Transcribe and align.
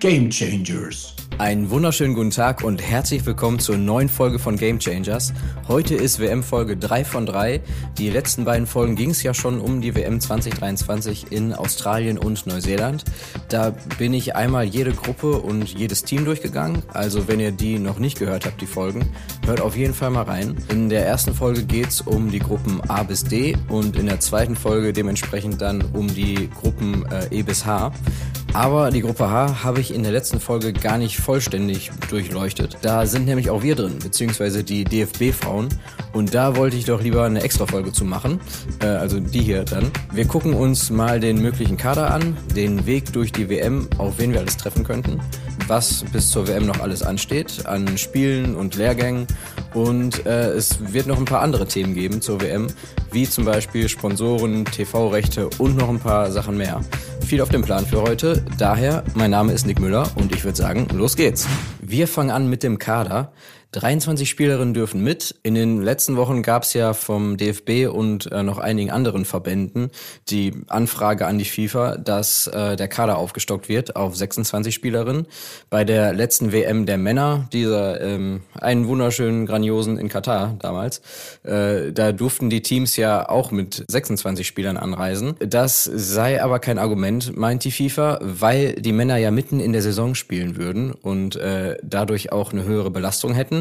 Game 0.00 0.30
Changers. 0.30 1.12
Einen 1.38 1.70
wunderschönen 1.70 2.14
guten 2.14 2.30
Tag 2.30 2.62
und 2.62 2.80
herzlich 2.80 3.26
willkommen 3.26 3.58
zur 3.58 3.76
neuen 3.76 4.08
Folge 4.08 4.38
von 4.38 4.56
Game 4.56 4.78
Changers. 4.78 5.32
Heute 5.66 5.94
ist 5.94 6.18
WM-Folge 6.20 6.76
3 6.76 7.04
von 7.04 7.26
3. 7.26 7.60
Die 7.96 8.10
letzten 8.10 8.44
beiden 8.44 8.66
Folgen 8.66 8.96
ging 8.96 9.10
es 9.10 9.22
ja 9.22 9.34
schon 9.34 9.60
um 9.60 9.80
die 9.80 9.94
WM 9.94 10.20
2023 10.20 11.30
in 11.30 11.52
Australien 11.52 12.18
und 12.18 12.46
Neuseeland. 12.46 13.04
Da 13.48 13.70
bin 13.98 14.14
ich 14.14 14.34
einmal 14.34 14.64
jede 14.64 14.92
Gruppe 14.92 15.32
und 15.38 15.68
jedes 15.68 16.02
Team 16.02 16.24
durchgegangen. 16.24 16.82
Also 16.92 17.28
wenn 17.28 17.38
ihr 17.38 17.52
die 17.52 17.78
noch 17.78 17.98
nicht 17.98 18.18
gehört 18.18 18.46
habt, 18.46 18.60
die 18.60 18.66
Folgen, 18.66 19.08
hört 19.46 19.60
auf 19.60 19.76
jeden 19.76 19.94
Fall 19.94 20.10
mal 20.10 20.24
rein. 20.24 20.56
In 20.70 20.88
der 20.88 21.06
ersten 21.06 21.34
Folge 21.34 21.64
geht 21.64 21.88
es 21.88 22.00
um 22.00 22.30
die 22.30 22.40
Gruppen 22.40 22.80
A 22.88 23.04
bis 23.04 23.22
D 23.22 23.56
und 23.68 23.96
in 23.96 24.06
der 24.06 24.18
zweiten 24.18 24.56
Folge 24.56 24.92
dementsprechend 24.92 25.60
dann 25.60 25.82
um 25.92 26.08
die 26.08 26.50
Gruppen 26.50 27.04
äh, 27.10 27.28
E 27.30 27.42
bis 27.42 27.64
H. 27.64 27.92
Aber 28.54 28.90
die 28.90 29.02
Gruppe 29.02 29.30
H 29.30 29.62
habe 29.62 29.80
ich 29.80 29.94
in 29.94 30.02
der 30.02 30.12
letzten 30.12 30.40
Folge 30.40 30.72
gar 30.72 30.98
nicht 30.98 31.18
vollständig 31.18 31.90
durchleuchtet. 32.10 32.78
Da 32.82 33.06
sind 33.06 33.26
nämlich 33.26 33.50
auch 33.50 33.62
wir 33.62 33.74
drin, 33.74 33.98
beziehungsweise 34.02 34.64
die 34.64 34.84
DFB-Frauen. 34.84 35.68
Und 36.12 36.34
da 36.34 36.56
wollte 36.56 36.76
ich 36.76 36.84
doch 36.84 37.02
lieber 37.02 37.24
eine 37.24 37.42
extra 37.42 37.66
Folge 37.66 37.92
zu 37.92 38.04
machen. 38.04 38.40
Äh, 38.80 38.86
also 38.86 39.20
die 39.20 39.40
hier 39.40 39.64
dann. 39.64 39.90
Wir 40.12 40.26
gucken 40.26 40.54
uns 40.54 40.90
mal 40.90 41.20
den 41.20 41.40
möglichen 41.40 41.76
Kader 41.76 42.12
an, 42.12 42.36
den 42.56 42.86
Weg 42.86 43.12
durch 43.12 43.32
die 43.32 43.48
WM, 43.48 43.88
auf 43.98 44.18
wen 44.18 44.32
wir 44.32 44.40
alles 44.40 44.56
treffen 44.56 44.84
könnten, 44.84 45.20
was 45.68 46.04
bis 46.12 46.30
zur 46.30 46.48
WM 46.48 46.66
noch 46.66 46.80
alles 46.80 47.02
ansteht, 47.02 47.66
an 47.66 47.98
Spielen 47.98 48.54
und 48.54 48.76
Lehrgängen. 48.76 49.26
Und 49.74 50.26
äh, 50.26 50.50
es 50.50 50.92
wird 50.92 51.06
noch 51.06 51.18
ein 51.18 51.24
paar 51.24 51.42
andere 51.42 51.66
Themen 51.66 51.94
geben 51.94 52.20
zur 52.20 52.40
WM, 52.40 52.68
wie 53.12 53.28
zum 53.28 53.44
Beispiel 53.44 53.88
Sponsoren, 53.88 54.64
TV-Rechte 54.64 55.48
und 55.58 55.76
noch 55.76 55.88
ein 55.88 56.00
paar 56.00 56.30
Sachen 56.30 56.56
mehr 56.56 56.80
viel 57.28 57.42
auf 57.42 57.50
dem 57.50 57.60
Plan 57.60 57.84
für 57.84 58.00
heute. 58.00 58.42
Daher, 58.56 59.04
mein 59.14 59.30
Name 59.30 59.52
ist 59.52 59.66
Nick 59.66 59.80
Müller 59.80 60.08
und 60.14 60.34
ich 60.34 60.44
würde 60.44 60.56
sagen, 60.56 60.88
los 60.94 61.14
geht's. 61.14 61.46
Wir 61.82 62.08
fangen 62.08 62.30
an 62.30 62.48
mit 62.48 62.62
dem 62.62 62.78
Kader. 62.78 63.32
23 63.72 64.30
Spielerinnen 64.30 64.72
dürfen 64.72 65.04
mit. 65.04 65.34
In 65.42 65.54
den 65.54 65.82
letzten 65.82 66.16
Wochen 66.16 66.42
gab 66.42 66.62
es 66.62 66.72
ja 66.72 66.94
vom 66.94 67.36
DFB 67.36 67.86
und 67.92 68.32
äh, 68.32 68.42
noch 68.42 68.56
einigen 68.56 68.90
anderen 68.90 69.26
Verbänden 69.26 69.90
die 70.30 70.54
Anfrage 70.68 71.26
an 71.26 71.38
die 71.38 71.44
FIFA, 71.44 71.98
dass 71.98 72.46
äh, 72.46 72.76
der 72.76 72.88
Kader 72.88 73.18
aufgestockt 73.18 73.68
wird 73.68 73.94
auf 73.94 74.16
26 74.16 74.74
Spielerinnen. 74.74 75.26
Bei 75.68 75.84
der 75.84 76.14
letzten 76.14 76.50
WM 76.52 76.86
der 76.86 76.96
Männer, 76.96 77.46
dieser 77.52 78.00
ähm, 78.00 78.40
einen 78.58 78.88
wunderschönen, 78.88 79.44
grandiosen 79.44 79.98
in 79.98 80.08
Katar 80.08 80.56
damals, 80.60 81.02
äh, 81.42 81.92
da 81.92 82.12
durften 82.12 82.48
die 82.48 82.62
Teams 82.62 82.96
ja 82.96 83.28
auch 83.28 83.50
mit 83.50 83.84
26 83.86 84.46
Spielern 84.46 84.78
anreisen. 84.78 85.34
Das 85.40 85.84
sei 85.84 86.42
aber 86.42 86.58
kein 86.58 86.78
Argument, 86.78 87.36
meint 87.36 87.64
die 87.64 87.70
FIFA, 87.70 88.18
weil 88.22 88.72
die 88.74 88.92
Männer 88.92 89.18
ja 89.18 89.30
mitten 89.30 89.60
in 89.60 89.72
der 89.72 89.82
Saison 89.82 90.14
spielen 90.14 90.56
würden 90.56 90.92
und 90.92 91.36
äh, 91.36 91.76
dadurch 91.82 92.32
auch 92.32 92.52
eine 92.52 92.64
höhere 92.64 92.90
Belastung 92.90 93.34
hätten. 93.34 93.57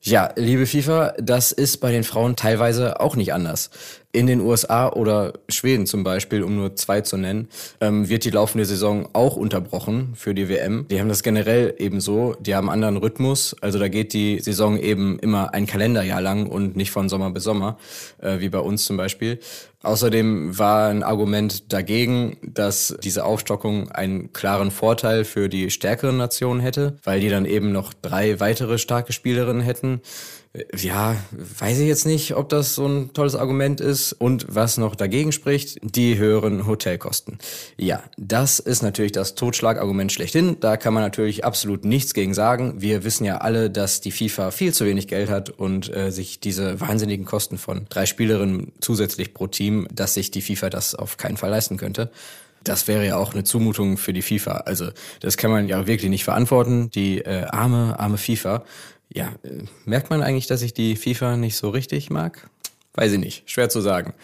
Ja, 0.00 0.30
liebe 0.36 0.66
FIFA, 0.66 1.14
das 1.18 1.50
ist 1.50 1.78
bei 1.78 1.90
den 1.90 2.04
Frauen 2.04 2.36
teilweise 2.36 3.00
auch 3.00 3.16
nicht 3.16 3.32
anders. 3.32 3.70
In 4.16 4.26
den 4.26 4.40
USA 4.40 4.88
oder 4.88 5.34
Schweden 5.50 5.84
zum 5.84 6.02
Beispiel, 6.02 6.42
um 6.42 6.56
nur 6.56 6.74
zwei 6.74 7.02
zu 7.02 7.18
nennen, 7.18 7.48
ähm, 7.82 8.08
wird 8.08 8.24
die 8.24 8.30
laufende 8.30 8.64
Saison 8.64 9.10
auch 9.12 9.36
unterbrochen 9.36 10.14
für 10.14 10.32
die 10.32 10.48
WM. 10.48 10.88
Die 10.88 10.98
haben 11.00 11.10
das 11.10 11.22
generell 11.22 11.74
eben 11.76 12.00
so, 12.00 12.34
die 12.40 12.54
haben 12.54 12.70
anderen 12.70 12.96
Rhythmus. 12.96 13.54
Also 13.60 13.78
da 13.78 13.88
geht 13.88 14.14
die 14.14 14.40
Saison 14.40 14.78
eben 14.78 15.18
immer 15.18 15.52
ein 15.52 15.66
Kalenderjahr 15.66 16.22
lang 16.22 16.46
und 16.46 16.76
nicht 16.76 16.92
von 16.92 17.10
Sommer 17.10 17.30
bis 17.30 17.44
Sommer, 17.44 17.76
äh, 18.22 18.40
wie 18.40 18.48
bei 18.48 18.60
uns 18.60 18.86
zum 18.86 18.96
Beispiel. 18.96 19.38
Außerdem 19.82 20.58
war 20.58 20.88
ein 20.88 21.02
Argument 21.02 21.72
dagegen, 21.72 22.38
dass 22.42 22.96
diese 23.04 23.24
Aufstockung 23.24 23.90
einen 23.92 24.32
klaren 24.32 24.70
Vorteil 24.70 25.24
für 25.24 25.48
die 25.48 25.70
stärkeren 25.70 26.16
Nationen 26.16 26.60
hätte, 26.60 26.96
weil 27.04 27.20
die 27.20 27.28
dann 27.28 27.44
eben 27.44 27.70
noch 27.70 27.92
drei 27.92 28.40
weitere 28.40 28.78
starke 28.78 29.12
Spielerinnen 29.12 29.62
hätten. 29.62 30.00
Ja, 30.76 31.16
weiß 31.30 31.78
ich 31.78 31.88
jetzt 31.88 32.06
nicht, 32.06 32.34
ob 32.34 32.48
das 32.48 32.74
so 32.74 32.86
ein 32.86 33.12
tolles 33.12 33.34
Argument 33.34 33.80
ist. 33.80 34.12
Und 34.12 34.46
was 34.48 34.78
noch 34.78 34.94
dagegen 34.94 35.32
spricht, 35.32 35.78
die 35.82 36.16
höheren 36.18 36.66
Hotelkosten. 36.66 37.38
Ja, 37.76 38.02
das 38.16 38.58
ist 38.58 38.82
natürlich 38.82 39.12
das 39.12 39.34
Totschlagargument 39.34 40.12
schlechthin. 40.12 40.56
Da 40.60 40.76
kann 40.76 40.94
man 40.94 41.02
natürlich 41.02 41.44
absolut 41.44 41.84
nichts 41.84 42.14
gegen 42.14 42.34
sagen. 42.34 42.74
Wir 42.78 43.04
wissen 43.04 43.24
ja 43.24 43.38
alle, 43.38 43.70
dass 43.70 44.00
die 44.00 44.12
FIFA 44.12 44.50
viel 44.50 44.72
zu 44.72 44.86
wenig 44.86 45.08
Geld 45.08 45.30
hat 45.30 45.50
und 45.50 45.94
äh, 45.94 46.10
sich 46.10 46.40
diese 46.40 46.80
wahnsinnigen 46.80 47.26
Kosten 47.26 47.58
von 47.58 47.86
drei 47.88 48.06
Spielerinnen 48.06 48.72
zusätzlich 48.80 49.34
pro 49.34 49.46
Team, 49.46 49.86
dass 49.92 50.14
sich 50.14 50.30
die 50.30 50.42
FIFA 50.42 50.70
das 50.70 50.94
auf 50.94 51.16
keinen 51.16 51.36
Fall 51.36 51.50
leisten 51.50 51.76
könnte 51.76 52.10
das 52.68 52.88
wäre 52.88 53.06
ja 53.06 53.16
auch 53.16 53.32
eine 53.32 53.44
Zumutung 53.44 53.96
für 53.96 54.12
die 54.12 54.22
FIFA. 54.22 54.58
Also 54.66 54.90
das 55.20 55.36
kann 55.36 55.50
man 55.50 55.68
ja 55.68 55.86
wirklich 55.86 56.10
nicht 56.10 56.24
verantworten. 56.24 56.90
Die 56.90 57.18
äh, 57.18 57.44
arme, 57.44 57.98
arme 57.98 58.18
FIFA. 58.18 58.64
Ja, 59.12 59.34
äh, 59.42 59.64
merkt 59.84 60.10
man 60.10 60.22
eigentlich, 60.22 60.46
dass 60.46 60.62
ich 60.62 60.74
die 60.74 60.96
FIFA 60.96 61.36
nicht 61.36 61.56
so 61.56 61.70
richtig 61.70 62.10
mag? 62.10 62.48
Weiß 62.94 63.12
ich 63.12 63.18
nicht, 63.18 63.48
schwer 63.50 63.68
zu 63.68 63.80
sagen. 63.80 64.14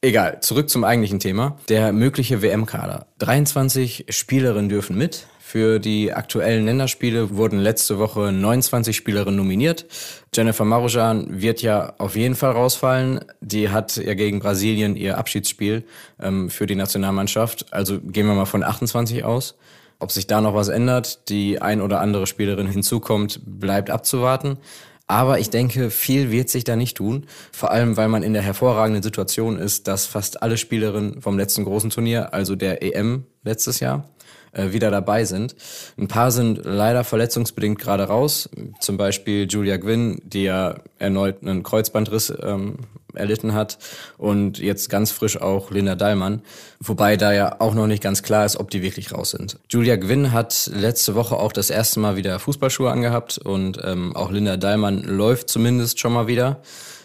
Egal, 0.00 0.40
zurück 0.40 0.68
zum 0.68 0.84
eigentlichen 0.84 1.18
Thema. 1.18 1.58
Der 1.68 1.92
mögliche 1.92 2.42
WM-Kader. 2.42 3.06
23 3.20 4.06
Spielerinnen 4.10 4.68
dürfen 4.68 4.98
mit. 4.98 5.26
Für 5.40 5.78
die 5.78 6.12
aktuellen 6.12 6.66
Länderspiele 6.66 7.36
wurden 7.36 7.58
letzte 7.58 7.98
Woche 7.98 8.32
29 8.32 8.94
Spielerinnen 8.96 9.36
nominiert. 9.36 9.86
Jennifer 10.34 10.64
Marujan 10.64 11.40
wird 11.40 11.62
ja 11.62 11.94
auf 11.98 12.16
jeden 12.16 12.34
Fall 12.34 12.50
rausfallen. 12.52 13.20
Die 13.40 13.70
hat 13.70 13.96
ja 13.96 14.14
gegen 14.14 14.40
Brasilien 14.40 14.96
ihr 14.96 15.16
Abschiedsspiel 15.16 15.84
ähm, 16.20 16.50
für 16.50 16.66
die 16.66 16.74
Nationalmannschaft. 16.74 17.72
Also 17.72 18.00
gehen 18.00 18.26
wir 18.26 18.34
mal 18.34 18.46
von 18.46 18.62
28 18.62 19.24
aus. 19.24 19.56
Ob 20.04 20.12
sich 20.12 20.26
da 20.26 20.42
noch 20.42 20.54
was 20.54 20.68
ändert, 20.68 21.30
die 21.30 21.62
ein 21.62 21.80
oder 21.80 22.02
andere 22.02 22.26
Spielerin 22.26 22.66
hinzukommt, 22.66 23.40
bleibt 23.46 23.88
abzuwarten. 23.88 24.58
Aber 25.06 25.38
ich 25.38 25.48
denke, 25.48 25.88
viel 25.88 26.30
wird 26.30 26.50
sich 26.50 26.62
da 26.62 26.76
nicht 26.76 26.98
tun. 26.98 27.24
Vor 27.52 27.70
allem, 27.70 27.96
weil 27.96 28.08
man 28.08 28.22
in 28.22 28.34
der 28.34 28.42
hervorragenden 28.42 29.02
Situation 29.02 29.58
ist, 29.58 29.88
dass 29.88 30.04
fast 30.04 30.42
alle 30.42 30.58
Spielerinnen 30.58 31.22
vom 31.22 31.38
letzten 31.38 31.64
großen 31.64 31.88
Turnier, 31.88 32.34
also 32.34 32.54
der 32.54 32.82
EM 32.82 33.24
letztes 33.44 33.80
Jahr, 33.80 34.04
äh, 34.52 34.72
wieder 34.72 34.90
dabei 34.90 35.24
sind. 35.24 35.56
Ein 35.96 36.08
paar 36.08 36.30
sind 36.30 36.60
leider 36.64 37.02
verletzungsbedingt 37.02 37.78
gerade 37.78 38.02
raus. 38.02 38.50
Zum 38.80 38.98
Beispiel 38.98 39.46
Julia 39.48 39.78
Gwynn, 39.78 40.20
die 40.22 40.42
ja 40.42 40.74
erneut 40.98 41.40
einen 41.40 41.62
Kreuzbandriss 41.62 42.30
ähm, 42.42 42.76
erlitten 43.16 43.54
hat 43.54 43.78
und 44.18 44.58
jetzt 44.58 44.90
ganz 44.90 45.10
frisch 45.10 45.40
auch 45.40 45.70
Linda 45.70 45.94
Dallmann, 45.94 46.42
wobei 46.80 47.16
da 47.16 47.32
ja 47.32 47.60
auch 47.60 47.74
noch 47.74 47.86
nicht 47.86 48.02
ganz 48.02 48.22
klar 48.22 48.44
ist, 48.44 48.56
ob 48.56 48.70
die 48.70 48.82
wirklich 48.82 49.12
raus 49.12 49.30
sind. 49.30 49.58
Julia 49.68 49.96
Gwynn 49.96 50.32
hat 50.32 50.70
letzte 50.72 51.14
Woche 51.14 51.36
auch 51.36 51.52
das 51.52 51.70
erste 51.70 52.00
Mal 52.00 52.16
wieder 52.16 52.38
Fußballschuhe 52.38 52.90
angehabt 52.90 53.38
und 53.38 53.80
ähm, 53.82 54.14
auch 54.14 54.30
Linda 54.30 54.56
Dallmann 54.56 55.02
läuft 55.02 55.48
zumindest 55.48 56.00
schon 56.00 56.12
mal 56.12 56.26
wieder. 56.26 56.60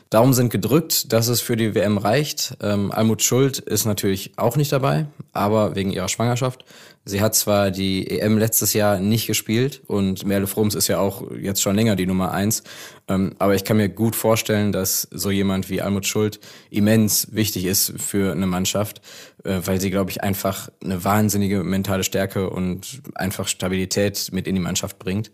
Daumen 0.10 0.34
sind 0.34 0.50
gedrückt, 0.50 1.14
dass 1.14 1.28
es 1.28 1.40
für 1.40 1.56
die 1.56 1.76
WM 1.76 2.00
reicht. 2.00 2.58
Ähm, 2.62 2.92
Almut 2.92 3.22
Schuld 3.22 3.60
ist 3.60 3.86
natürlich 3.86 4.32
auch 4.38 4.56
nicht 4.58 4.72
dabei, 4.72 5.06
aber 5.34 5.76
wegen 5.76 5.92
ihrer 5.92 6.10
Schwangerschaft. 6.10 6.66
Sie 7.06 7.22
hat 7.22 7.36
zwar 7.36 7.72
die 7.72 8.10
EM 8.10 8.38
letztes 8.38 8.74
Jahr 8.74 9.00
nicht 9.00 9.28
gespielt 9.28 9.82
und 9.88 10.26
Merle 10.26 10.48
Frums 10.48 10.76
ist 10.76 10.88
ja 10.88 11.00
auch 11.00 11.24
jetzt 11.40 11.62
schon 11.62 11.76
länger 11.76 11.96
die 11.96 12.06
Nummer 12.06 12.32
eins, 12.32 12.64
ähm, 13.08 13.36
aber 13.40 13.56
ich 13.56 13.64
kann 13.64 13.78
mir 13.78 13.90
gut 13.90 14.16
vorstellen, 14.16 14.72
dass 14.72 15.08
so 15.12 15.32
jemand 15.32 15.70
wie 15.70 15.82
Almut 15.82 16.06
Schuld 16.06 16.40
immens 16.70 17.28
wichtig 17.32 17.66
ist 17.66 17.94
für 17.98 18.32
eine 18.32 18.48
Mannschaft, 18.48 19.02
äh, 19.44 19.60
weil 19.64 19.80
sie, 19.80 19.92
glaube 19.92 20.12
ich, 20.12 20.22
einfach 20.22 20.70
eine 20.84 21.04
wahnsinnige 21.04 21.64
mentale 21.64 22.04
Stärke 22.04 22.50
und 22.50 23.02
einfach 23.16 23.48
Stabilität 23.48 24.30
mit 24.32 24.48
in 24.48 24.56
die 24.56 24.62
Mannschaft 24.62 25.00
bringt. 25.00 25.32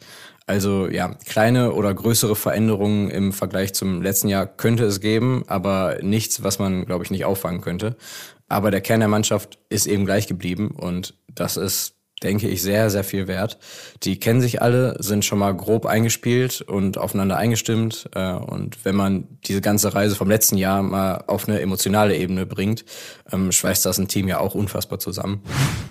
Also 0.47 0.88
ja, 0.88 1.16
kleine 1.25 1.73
oder 1.73 1.94
größere 1.94 2.35
Veränderungen 2.35 3.09
im 3.09 3.33
Vergleich 3.33 3.73
zum 3.73 4.01
letzten 4.01 4.28
Jahr 4.28 4.45
könnte 4.45 4.85
es 4.85 5.02
geben, 5.02 5.43
aber 5.47 5.97
nichts, 6.02 6.43
was 6.43 6.59
man, 6.59 6.85
glaube 6.85 7.03
ich, 7.03 7.11
nicht 7.11 7.25
auffangen 7.25 7.61
könnte. 7.61 7.96
Aber 8.47 8.69
der 8.69 8.81
Kern 8.81 8.99
der 8.99 9.09
Mannschaft 9.09 9.58
ist 9.69 9.87
eben 9.87 10.05
gleich 10.05 10.28
geblieben 10.28 10.69
und 10.69 11.16
das 11.28 11.58
ist, 11.58 11.96
denke 12.22 12.47
ich, 12.47 12.61
sehr, 12.61 12.91
sehr 12.91 13.03
viel 13.03 13.28
wert. 13.28 13.58
Die 14.03 14.19
kennen 14.19 14.40
sich 14.40 14.61
alle, 14.61 14.96
sind 14.99 15.25
schon 15.25 15.40
mal 15.40 15.55
grob 15.55 15.87
eingespielt 15.87 16.61
und 16.61 16.99
aufeinander 16.99 17.37
eingestimmt. 17.37 18.08
Äh, 18.14 18.34
und 18.34 18.85
wenn 18.85 18.96
man 18.96 19.28
diese 19.46 19.61
ganze 19.61 19.96
Reise 19.96 20.16
vom 20.16 20.29
letzten 20.29 20.58
Jahr 20.58 20.84
mal 20.84 21.23
auf 21.25 21.47
eine 21.47 21.59
emotionale 21.59 22.16
Ebene 22.16 22.46
bringt, 22.46 22.85
ähm, 23.31 23.52
schweißt 23.52 23.84
das 23.85 23.97
ein 23.97 24.08
Team 24.08 24.28
ja 24.28 24.40
auch 24.40 24.53
unfassbar 24.53 24.99
zusammen. 24.99 25.41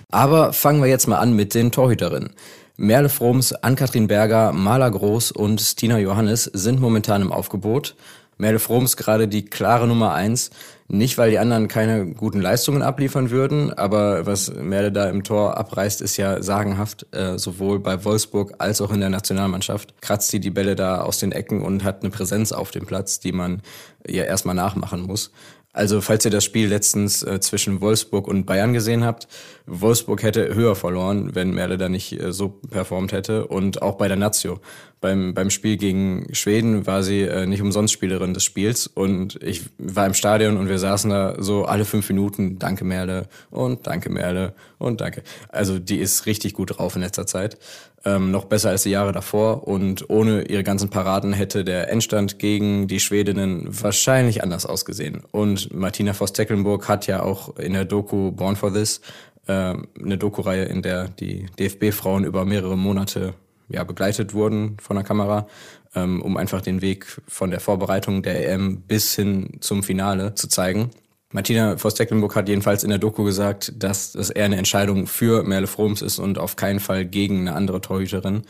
Aber 0.09 0.53
fangen 0.53 0.81
wir 0.81 0.89
jetzt 0.89 1.07
mal 1.07 1.19
an 1.19 1.35
mit 1.35 1.53
den 1.53 1.71
Torhüterinnen. 1.71 2.33
Merle 2.77 3.07
Froms, 3.07 3.53
Ann-Kathrin 3.53 4.07
Berger, 4.07 4.51
Maler 4.51 4.91
Groß 4.91 5.31
und 5.31 5.61
Stina 5.61 5.97
Johannes 5.97 6.43
sind 6.43 6.81
momentan 6.81 7.21
im 7.21 7.31
Aufgebot. 7.31 7.95
Merle 8.37 8.59
Froms 8.59 8.97
gerade 8.97 9.29
die 9.29 9.45
klare 9.45 9.87
Nummer 9.87 10.13
eins. 10.13 10.49
Nicht, 10.87 11.17
weil 11.17 11.31
die 11.31 11.39
anderen 11.39 11.67
keine 11.67 12.05
guten 12.05 12.41
Leistungen 12.41 12.83
abliefern 12.83 13.31
würden, 13.31 13.73
aber 13.73 14.27
was 14.27 14.53
Merle 14.53 14.91
da 14.91 15.09
im 15.09 15.23
Tor 15.23 15.57
abreißt, 15.57 16.01
ist 16.01 16.17
ja 16.17 16.43
sagenhaft. 16.43 17.07
Äh, 17.11 17.39
sowohl 17.39 17.79
bei 17.79 18.03
Wolfsburg 18.03 18.55
als 18.59 18.81
auch 18.81 18.91
in 18.91 18.99
der 18.99 19.09
Nationalmannschaft 19.09 19.99
kratzt 20.01 20.29
sie 20.29 20.39
die 20.41 20.51
Bälle 20.51 20.75
da 20.75 20.99
aus 20.99 21.17
den 21.17 21.31
Ecken 21.31 21.61
und 21.61 21.83
hat 21.83 22.01
eine 22.01 22.11
Präsenz 22.11 22.51
auf 22.51 22.69
dem 22.69 22.85
Platz, 22.85 23.19
die 23.19 23.31
man 23.31 23.61
ihr 24.05 24.25
erstmal 24.25 24.53
nachmachen 24.53 25.01
muss. 25.01 25.31
Also 25.75 25.99
falls 25.99 26.23
ihr 26.23 26.31
das 26.31 26.45
Spiel 26.45 26.69
letztens 26.69 27.21
äh, 27.21 27.41
zwischen 27.41 27.81
Wolfsburg 27.81 28.29
und 28.29 28.45
Bayern 28.45 28.71
gesehen 28.71 29.03
habt, 29.03 29.27
Wolfsburg 29.65 30.23
hätte 30.23 30.55
höher 30.55 30.73
verloren, 30.73 31.35
wenn 31.35 31.53
Merle 31.53 31.77
da 31.77 31.89
nicht 31.89 32.13
äh, 32.17 32.31
so 32.31 32.47
performt 32.47 33.11
hätte. 33.11 33.47
Und 33.47 33.81
auch 33.81 33.95
bei 33.95 34.07
der 34.07 34.15
Nazio. 34.15 34.61
Beim, 35.01 35.33
beim 35.33 35.49
Spiel 35.49 35.75
gegen 35.75 36.33
Schweden 36.33 36.87
war 36.87 37.03
sie 37.03 37.23
äh, 37.23 37.45
nicht 37.45 37.61
umsonst 37.61 37.93
Spielerin 37.93 38.33
des 38.33 38.45
Spiels. 38.45 38.87
Und 38.87 39.37
ich 39.43 39.63
war 39.77 40.07
im 40.07 40.13
Stadion 40.13 40.55
und 40.55 40.69
wir 40.69 40.79
saßen 40.79 41.09
da 41.09 41.35
so 41.39 41.65
alle 41.65 41.83
fünf 41.83 42.07
Minuten, 42.07 42.57
danke 42.57 42.85
Merle 42.85 43.27
und 43.51 43.85
danke 43.85 44.09
Merle 44.09 44.53
und 44.77 45.01
danke. 45.01 45.23
Also 45.49 45.77
die 45.77 45.97
ist 45.97 46.25
richtig 46.25 46.53
gut 46.53 46.77
drauf 46.77 46.95
in 46.95 47.01
letzter 47.01 47.27
Zeit 47.27 47.57
ähm, 48.05 48.31
noch 48.31 48.45
besser 48.45 48.69
als 48.69 48.83
die 48.83 48.91
Jahre 48.91 49.11
davor. 49.11 49.67
Und 49.67 50.09
ohne 50.09 50.43
ihre 50.43 50.63
ganzen 50.63 50.89
Paraden 50.89 51.33
hätte 51.33 51.63
der 51.63 51.91
Endstand 51.91 52.39
gegen 52.39 52.87
die 52.87 52.99
Schwedinnen 52.99 53.67
wahrscheinlich 53.69 54.43
anders 54.43 54.65
ausgesehen. 54.65 55.23
Und 55.31 55.73
Martina 55.73 56.13
Voss-Tecklenburg 56.13 56.87
hat 56.87 57.07
ja 57.07 57.23
auch 57.23 57.57
in 57.57 57.73
der 57.73 57.85
Doku 57.85 58.31
Born 58.31 58.55
for 58.55 58.71
This 58.73 59.01
äh, 59.47 59.51
eine 59.51 60.17
Doku-Reihe, 60.17 60.65
in 60.65 60.81
der 60.81 61.09
die 61.09 61.47
DFB-Frauen 61.59 62.23
über 62.23 62.45
mehrere 62.45 62.77
Monate 62.77 63.33
ja, 63.67 63.83
begleitet 63.83 64.33
wurden 64.33 64.77
von 64.79 64.95
der 64.95 65.03
Kamera, 65.03 65.47
ähm, 65.95 66.21
um 66.21 66.37
einfach 66.37 66.61
den 66.61 66.81
Weg 66.81 67.05
von 67.27 67.49
der 67.49 67.59
Vorbereitung 67.59 68.21
der 68.21 68.47
EM 68.47 68.81
bis 68.81 69.15
hin 69.15 69.57
zum 69.61 69.81
Finale 69.81 70.35
zu 70.35 70.47
zeigen. 70.47 70.91
Martina 71.35 71.75
Voss-Tecklenburg 71.75 72.33
hat 72.37 72.47
jedenfalls 72.47 72.85
in 72.85 72.89
der 72.89 72.97
Doku 72.97 73.25
gesagt, 73.25 73.73
dass 73.75 74.13
das 74.13 74.29
eher 74.29 74.45
eine 74.45 74.55
Entscheidung 74.55 75.05
für 75.05 75.43
Merle 75.43 75.67
Froms 75.67 76.01
ist 76.01 76.17
und 76.17 76.37
auf 76.37 76.55
keinen 76.55 76.79
Fall 76.79 77.05
gegen 77.05 77.41
eine 77.41 77.57
andere 77.57 77.81
Torhüterin. 77.81 78.43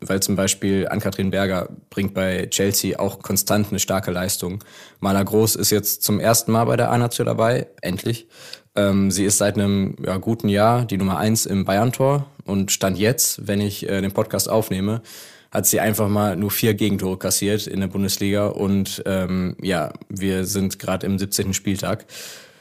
Weil 0.00 0.20
zum 0.20 0.36
Beispiel 0.36 0.86
Ann-Kathrin 0.86 1.32
Berger 1.32 1.68
bringt 1.90 2.14
bei 2.14 2.46
Chelsea 2.46 2.96
auch 2.96 3.18
konstant 3.22 3.70
eine 3.70 3.80
starke 3.80 4.12
Leistung. 4.12 4.62
Maler 5.00 5.24
Groß 5.24 5.56
ist 5.56 5.70
jetzt 5.70 6.04
zum 6.04 6.20
ersten 6.20 6.52
Mal 6.52 6.66
bei 6.66 6.76
der 6.76 6.92
A-Nation 6.92 7.26
dabei, 7.26 7.66
endlich. 7.82 8.28
Ähm, 8.76 9.10
sie 9.10 9.24
ist 9.24 9.38
seit 9.38 9.56
einem 9.56 9.96
ja, 10.06 10.18
guten 10.18 10.48
Jahr 10.48 10.84
die 10.84 10.96
Nummer 10.96 11.18
eins 11.18 11.44
im 11.44 11.64
Bayern-Tor 11.64 12.26
und 12.44 12.70
stand 12.70 12.98
jetzt, 12.98 13.48
wenn 13.48 13.60
ich 13.60 13.88
äh, 13.88 14.00
den 14.00 14.12
Podcast 14.12 14.48
aufnehme, 14.48 15.02
hat 15.50 15.66
sie 15.66 15.80
einfach 15.80 16.08
mal 16.08 16.36
nur 16.36 16.50
vier 16.50 16.74
Gegentore 16.74 17.18
kassiert 17.18 17.66
in 17.66 17.80
der 17.80 17.88
Bundesliga 17.88 18.48
und 18.48 19.02
ähm, 19.06 19.56
ja, 19.62 19.92
wir 20.08 20.44
sind 20.44 20.78
gerade 20.78 21.06
im 21.06 21.18
17. 21.18 21.54
Spieltag. 21.54 22.06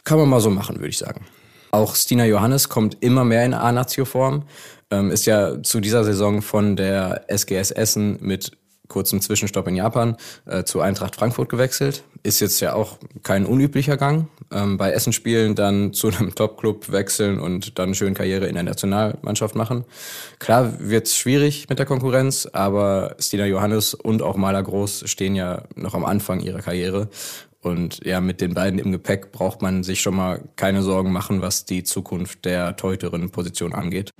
Kann 0.03 0.17
man 0.17 0.29
mal 0.29 0.39
so 0.39 0.49
machen, 0.49 0.77
würde 0.77 0.89
ich 0.89 0.97
sagen. 0.97 1.25
Auch 1.71 1.95
Stina 1.95 2.25
Johannes 2.25 2.69
kommt 2.69 2.97
immer 3.01 3.25
mehr 3.25 3.43
in 3.43 3.53
A-Nazio-Form, 3.53 4.43
ähm, 4.89 5.11
ist 5.11 5.25
ja 5.25 5.61
zu 5.61 5.81
dieser 5.81 6.03
Saison 6.05 6.41
von 6.41 6.77
der 6.77 7.25
SGS 7.27 7.71
Essen 7.71 8.17
mit 8.21 8.51
kurzem 8.87 9.21
Zwischenstopp 9.21 9.67
in 9.67 9.75
Japan 9.75 10.17
äh, 10.45 10.63
zu 10.63 10.81
Eintracht 10.81 11.15
Frankfurt 11.15 11.49
gewechselt. 11.49 12.03
Ist 12.23 12.39
jetzt 12.39 12.59
ja 12.59 12.73
auch 12.73 12.97
kein 13.23 13.45
unüblicher 13.45 13.97
Gang. 13.97 14.27
Ähm, 14.51 14.77
bei 14.77 14.91
Essen 14.91 15.13
spielen, 15.13 15.55
dann 15.55 15.93
zu 15.93 16.07
einem 16.07 16.33
Top-Club 16.33 16.91
wechseln 16.91 17.39
und 17.39 17.79
dann 17.79 17.95
schön 17.95 18.13
Karriere 18.13 18.47
in 18.47 18.55
der 18.55 18.63
Nationalmannschaft 18.63 19.55
machen. 19.55 19.85
Klar 20.39 20.73
wird's 20.79 21.17
schwierig 21.17 21.69
mit 21.69 21.79
der 21.79 21.85
Konkurrenz, 21.85 22.47
aber 22.51 23.15
Stina 23.19 23.45
Johannes 23.45 23.93
und 23.93 24.21
auch 24.21 24.37
Maler 24.37 24.63
Groß 24.63 25.03
stehen 25.05 25.35
ja 25.35 25.63
noch 25.75 25.93
am 25.93 26.05
Anfang 26.05 26.39
ihrer 26.39 26.59
Karriere. 26.59 27.09
Und 27.61 28.05
ja, 28.05 28.21
mit 28.21 28.39
den 28.39 28.53
beiden 28.53 28.79
im 28.79 28.91
Gepäck 28.91 29.31
braucht 29.31 29.61
man 29.61 29.83
sich 29.83 30.01
schon 30.01 30.15
mal 30.15 30.41
keine 30.55 30.83
Sorgen 30.83 31.11
machen, 31.11 31.41
was 31.41 31.65
die 31.65 31.83
Zukunft 31.83 32.45
der 32.45 32.75
Teuterinnen-Position 32.77 33.73
angeht. 33.73 34.11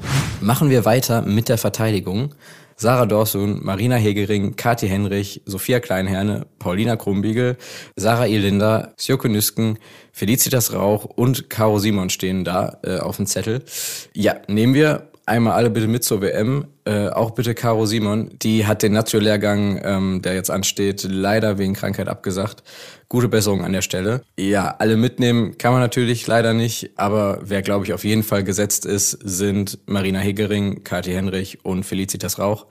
Machen 0.42 0.70
wir 0.70 0.86
weiter 0.86 1.22
mit 1.22 1.48
der 1.48 1.58
Verteidigung. 1.58 2.34
Sarah 2.80 3.08
Dorsun, 3.08 3.60
Marina 3.64 3.96
Hegering, 3.96 4.56
Kathi 4.56 4.88
Henrich, 4.88 5.42
Sophia 5.46 5.80
Kleinherne, 5.80 6.46
Paulina 6.60 6.96
Krumbiegel, 6.96 7.58
Sarah 7.96 8.28
Elinda, 8.28 8.94
Sjoke 9.00 9.30
Nüsken, 9.30 9.80
Felicitas 10.12 10.74
Rauch 10.74 11.06
und 11.06 11.50
Caro 11.50 11.80
Simon 11.80 12.12
stehen 12.12 12.44
da 12.44 12.78
äh, 12.84 13.00
auf 13.00 13.18
dem 13.18 13.26
Zettel. 13.26 13.64
Ja, 14.14 14.36
nehmen 14.48 14.76
wir 14.76 15.10
einmal 15.26 15.54
alle 15.54 15.70
bitte 15.70 15.88
mit 15.88 16.04
zur 16.04 16.22
WM. 16.22 16.66
Äh, 16.86 17.10
auch 17.10 17.32
bitte 17.32 17.54
Caro 17.54 17.86
Simon. 17.86 18.30
Die 18.42 18.66
hat 18.66 18.84
den 18.84 18.94
Nazio-Lehrgang, 18.94 19.82
ähm, 19.84 20.22
der 20.22 20.36
jetzt 20.36 20.50
ansteht, 20.50 21.04
leider 21.04 21.58
wegen 21.58 21.74
Krankheit 21.74 22.08
abgesagt. 22.08 22.64
Gute 23.10 23.30
Besserung 23.30 23.64
an 23.64 23.72
der 23.72 23.82
Stelle. 23.82 24.22
Ja, 24.38 24.76
alle 24.80 24.98
mitnehmen 24.98 25.58
kann 25.58 25.72
man 25.72 25.80
natürlich 25.80 26.28
leider 26.28 26.54
nicht, 26.54 26.92
aber 26.98 27.40
wer, 27.42 27.62
glaube 27.62 27.86
ich, 27.86 27.94
auf 27.94 28.04
jeden 28.04 28.24
Fall 28.24 28.44
gesetzt 28.44 28.86
ist, 28.86 29.12
sind 29.12 29.80
Marina 29.86 30.20
Hegering, 30.20 30.84
Kathi 30.84 31.12
Henrich 31.12 31.64
und 31.64 31.86
Felicitas 31.86 32.38
Rauch. 32.38 32.66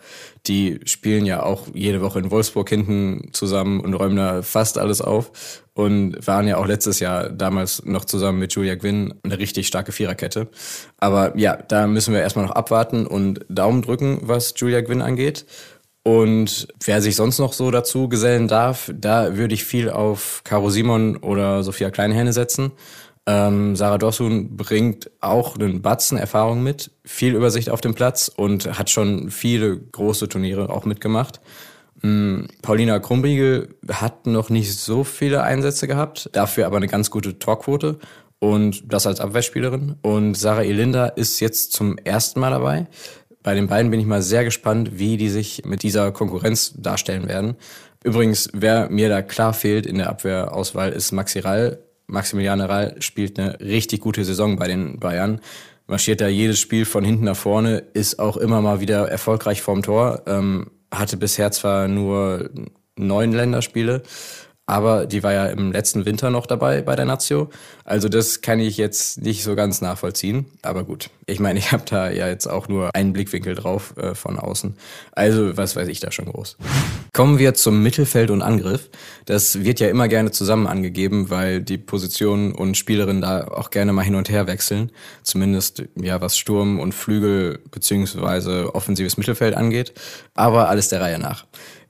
Die 0.46 0.80
spielen 0.84 1.24
ja 1.24 1.42
auch 1.42 1.68
jede 1.72 2.02
Woche 2.02 2.18
in 2.18 2.30
Wolfsburg 2.30 2.68
hinten 2.68 3.30
zusammen 3.32 3.80
und 3.80 3.94
räumen 3.94 4.16
da 4.16 4.42
fast 4.42 4.76
alles 4.76 5.00
auf 5.00 5.62
und 5.72 6.26
waren 6.26 6.46
ja 6.46 6.58
auch 6.58 6.66
letztes 6.66 7.00
Jahr 7.00 7.30
damals 7.30 7.84
noch 7.84 8.04
zusammen 8.04 8.38
mit 8.38 8.52
Julia 8.52 8.74
Gwynn 8.74 9.14
eine 9.22 9.38
richtig 9.38 9.66
starke 9.66 9.92
Viererkette. 9.92 10.48
Aber 10.98 11.36
ja, 11.38 11.56
da 11.56 11.86
müssen 11.86 12.12
wir 12.12 12.20
erstmal 12.20 12.44
noch 12.44 12.54
abwarten 12.54 13.06
und 13.06 13.44
Daumen 13.48 13.80
drücken, 13.80 14.18
was 14.22 14.52
Julia 14.56 14.82
Gwynn 14.82 15.00
angeht. 15.00 15.46
Und 16.06 16.68
wer 16.84 17.02
sich 17.02 17.16
sonst 17.16 17.40
noch 17.40 17.52
so 17.52 17.72
dazu 17.72 18.08
gesellen 18.08 18.46
darf, 18.46 18.92
da 18.94 19.36
würde 19.36 19.54
ich 19.54 19.64
viel 19.64 19.90
auf 19.90 20.42
Caro 20.44 20.70
Simon 20.70 21.16
oder 21.16 21.64
Sophia 21.64 21.90
Kleinhähne 21.90 22.32
setzen. 22.32 22.70
Ähm, 23.26 23.74
Sarah 23.74 23.98
Dossun 23.98 24.56
bringt 24.56 25.10
auch 25.20 25.56
einen 25.56 25.82
Batzen 25.82 26.16
Erfahrung 26.16 26.62
mit, 26.62 26.92
viel 27.04 27.34
Übersicht 27.34 27.70
auf 27.70 27.80
dem 27.80 27.94
Platz 27.94 28.28
und 28.28 28.78
hat 28.78 28.88
schon 28.88 29.32
viele 29.32 29.76
große 29.76 30.28
Turniere 30.28 30.70
auch 30.70 30.84
mitgemacht. 30.84 31.40
Ähm, 32.04 32.46
Paulina 32.62 33.00
Krumbiegel 33.00 33.74
hat 33.90 34.28
noch 34.28 34.48
nicht 34.48 34.78
so 34.78 35.02
viele 35.02 35.42
Einsätze 35.42 35.88
gehabt, 35.88 36.30
dafür 36.34 36.66
aber 36.66 36.76
eine 36.76 36.86
ganz 36.86 37.10
gute 37.10 37.40
Torquote 37.40 37.98
und 38.38 38.92
das 38.92 39.08
als 39.08 39.18
Abwehrspielerin. 39.18 39.96
Und 40.02 40.36
Sarah 40.36 40.62
Elinda 40.62 41.06
ist 41.06 41.40
jetzt 41.40 41.72
zum 41.72 41.98
ersten 41.98 42.38
Mal 42.38 42.50
dabei. 42.50 42.86
Bei 43.46 43.54
den 43.54 43.68
beiden 43.68 43.92
bin 43.92 44.00
ich 44.00 44.06
mal 44.06 44.22
sehr 44.22 44.42
gespannt, 44.42 44.98
wie 44.98 45.16
die 45.16 45.28
sich 45.28 45.62
mit 45.64 45.84
dieser 45.84 46.10
Konkurrenz 46.10 46.74
darstellen 46.78 47.28
werden. 47.28 47.54
Übrigens, 48.02 48.48
wer 48.52 48.90
mir 48.90 49.08
da 49.08 49.22
klar 49.22 49.54
fehlt 49.54 49.86
in 49.86 49.98
der 49.98 50.10
Abwehrauswahl, 50.10 50.90
ist 50.90 51.12
Maxi 51.12 51.38
Rall. 51.38 51.78
Maximilian 52.08 52.60
Rall 52.60 52.96
spielt 52.98 53.38
eine 53.38 53.60
richtig 53.60 54.00
gute 54.00 54.24
Saison 54.24 54.56
bei 54.56 54.66
den 54.66 54.98
Bayern. 54.98 55.40
Marschiert 55.86 56.20
da 56.20 56.26
jedes 56.26 56.58
Spiel 56.58 56.84
von 56.84 57.04
hinten 57.04 57.26
nach 57.26 57.36
vorne, 57.36 57.84
ist 57.94 58.18
auch 58.18 58.36
immer 58.36 58.60
mal 58.62 58.80
wieder 58.80 59.08
erfolgreich 59.08 59.62
vorm 59.62 59.84
Tor. 59.84 60.24
Ähm, 60.26 60.72
hatte 60.90 61.16
bisher 61.16 61.52
zwar 61.52 61.86
nur 61.86 62.50
neun 62.96 63.30
Länderspiele, 63.30 64.02
aber 64.66 65.06
die 65.06 65.22
war 65.22 65.32
ja 65.32 65.46
im 65.46 65.70
letzten 65.70 66.04
Winter 66.06 66.30
noch 66.30 66.46
dabei 66.46 66.82
bei 66.82 66.96
der 66.96 67.04
Nazio. 67.04 67.50
Also 67.84 68.08
das 68.08 68.40
kann 68.40 68.58
ich 68.58 68.76
jetzt 68.76 69.22
nicht 69.22 69.44
so 69.44 69.54
ganz 69.54 69.80
nachvollziehen. 69.80 70.46
Aber 70.62 70.82
gut, 70.82 71.10
ich 71.26 71.38
meine, 71.38 71.60
ich 71.60 71.70
habe 71.70 71.84
da 71.88 72.10
ja 72.10 72.26
jetzt 72.26 72.48
auch 72.48 72.66
nur 72.66 72.90
einen 72.92 73.12
Blickwinkel 73.12 73.54
drauf 73.54 73.94
äh, 73.96 74.16
von 74.16 74.40
außen. 74.40 74.76
Also 75.12 75.56
was 75.56 75.76
weiß 75.76 75.86
ich 75.86 76.00
da 76.00 76.10
schon 76.10 76.26
groß. 76.26 76.56
Kommen 77.12 77.38
wir 77.38 77.54
zum 77.54 77.80
Mittelfeld 77.80 78.30
und 78.30 78.42
Angriff. 78.42 78.90
Das 79.24 79.62
wird 79.62 79.78
ja 79.78 79.88
immer 79.88 80.08
gerne 80.08 80.32
zusammen 80.32 80.66
angegeben, 80.66 81.30
weil 81.30 81.62
die 81.62 81.78
Positionen 81.78 82.52
und 82.52 82.76
Spielerinnen 82.76 83.22
da 83.22 83.46
auch 83.46 83.70
gerne 83.70 83.92
mal 83.92 84.02
hin 84.02 84.16
und 84.16 84.28
her 84.28 84.48
wechseln. 84.48 84.90
Zumindest 85.22 85.84
ja 85.94 86.20
was 86.20 86.36
Sturm 86.36 86.80
und 86.80 86.92
Flügel 86.92 87.60
beziehungsweise 87.70 88.74
offensives 88.74 89.16
Mittelfeld 89.16 89.56
angeht. 89.56 89.92
Aber 90.34 90.68
alles 90.68 90.88
der 90.88 91.00
Reihe 91.00 91.20
nach. 91.20 91.46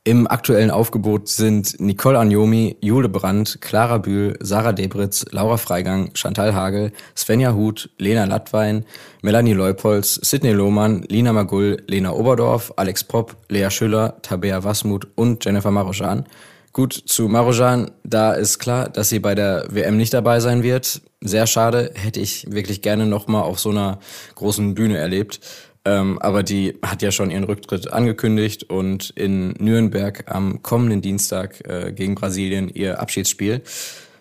Im 0.07 0.29
aktuellen 0.29 0.71
Aufgebot 0.71 1.27
sind 1.27 1.81
Nicole 1.81 2.21
Anjomi, 2.21 2.77
Jule 2.81 3.09
Brandt, 3.09 3.59
Clara 3.61 3.99
Bühl, 3.99 4.37
Sarah 4.39 4.71
Debritz, 4.73 5.25
Laura 5.33 5.57
Freigang, 5.57 6.11
Chantal 6.15 6.55
Hagel, 6.55 6.93
Svenja 7.17 7.55
Huth, 7.55 7.91
Lena 7.99 8.25
Lattwein, 8.25 8.85
Melanie 9.23 9.53
Leupolz, 9.53 10.15
Sidney 10.23 10.53
Lohmann, 10.53 11.03
Lina 11.09 11.33
Magull, 11.33 11.83
Lena 11.89 12.13
Oberdorf, 12.13 12.73
Alex 12.77 13.03
Popp, 13.03 13.35
Lea 13.49 13.69
Schüller, 13.69 14.23
Tabea 14.23 14.63
Wasmut 14.63 15.09
und 15.17 15.45
Jennifer 15.45 15.73
Marojan. 15.73 16.25
Gut, 16.73 16.93
zu 16.93 17.27
Marojan, 17.27 17.91
da 18.05 18.33
ist 18.33 18.61
klar, 18.61 18.89
dass 18.89 19.09
sie 19.09 19.19
bei 19.19 19.35
der 19.35 19.67
WM 19.71 19.97
nicht 19.97 20.15
dabei 20.15 20.39
sein 20.39 20.63
wird. 20.63 21.01
Sehr 21.21 21.49
schade, 21.49 21.91
hätte 21.95 22.21
ich 22.21 22.47
wirklich 22.53 22.81
gerne 22.81 23.07
nochmal 23.07 23.43
auf 23.43 23.59
so 23.59 23.71
einer 23.71 23.99
großen 24.37 24.77
Bühne 24.77 24.99
erlebt. 24.99 25.41
Ähm, 25.87 26.19
aber 26.19 26.43
die 26.43 26.77
hat 26.85 27.01
ja 27.01 27.13
schon 27.13 27.31
ihren 27.31 27.45
Rücktritt 27.45 27.93
angekündigt 27.93 28.65
und 28.65 29.11
in 29.11 29.51
Nürnberg 29.61 30.25
am 30.27 30.61
kommenden 30.61 31.01
Dienstag 31.01 31.65
äh, 31.65 31.93
gegen 31.93 32.17
Brasilien 32.17 32.69
ihr 32.69 32.99
Abschiedsspiel. 32.99 33.63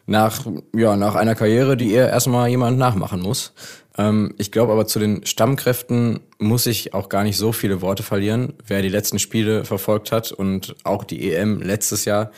Nach, 0.06 0.46
ja, 0.76 0.96
nach 0.96 1.16
einer 1.16 1.34
Karriere, 1.34 1.76
die 1.76 1.92
ihr 1.92 2.08
erstmal 2.08 2.50
jemand 2.50 2.78
nachmachen 2.78 3.20
muss. 3.20 3.54
Ähm, 3.98 4.36
ich 4.38 4.52
glaube 4.52 4.74
aber 4.74 4.86
zu 4.86 5.00
den 5.00 5.26
Stammkräften 5.26 6.20
muss 6.38 6.68
ich 6.68 6.94
auch 6.94 7.10
gar 7.10 7.24
nicht 7.24 7.38
so 7.38 7.52
viele 7.52 7.82
Worte 7.82 8.04
verlieren. 8.04 8.54
Wer 8.68 8.84
die 8.84 8.90
letzten 8.90 9.18
Spiele 9.18 9.66
verfolgt 9.66 10.12
hat 10.12 10.32
und 10.32 10.76
auch 10.84 11.04
die 11.04 11.34
EM 11.34 11.64
letztes 11.64 12.06
Jahr, 12.06 12.30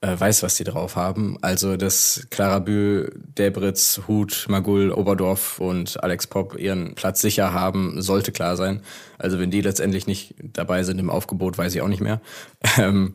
äh, 0.00 0.18
weiß, 0.18 0.42
was 0.42 0.56
die 0.56 0.64
drauf 0.64 0.96
haben. 0.96 1.36
Also, 1.40 1.76
dass 1.76 2.26
Clara 2.30 2.58
Bühl, 2.58 3.12
Debritz, 3.38 4.02
Huth, 4.06 4.46
Magul, 4.48 4.92
Oberdorf 4.92 5.58
und 5.58 6.02
Alex 6.02 6.26
Popp 6.26 6.58
ihren 6.58 6.94
Platz 6.94 7.20
sicher 7.20 7.52
haben, 7.52 8.00
sollte 8.02 8.32
klar 8.32 8.56
sein. 8.56 8.82
Also, 9.18 9.38
wenn 9.38 9.50
die 9.50 9.60
letztendlich 9.60 10.06
nicht 10.06 10.34
dabei 10.38 10.82
sind 10.82 10.98
im 10.98 11.10
Aufgebot, 11.10 11.58
weiß 11.58 11.74
ich 11.74 11.82
auch 11.82 11.88
nicht 11.88 12.02
mehr. 12.02 12.20
Ähm, 12.78 13.14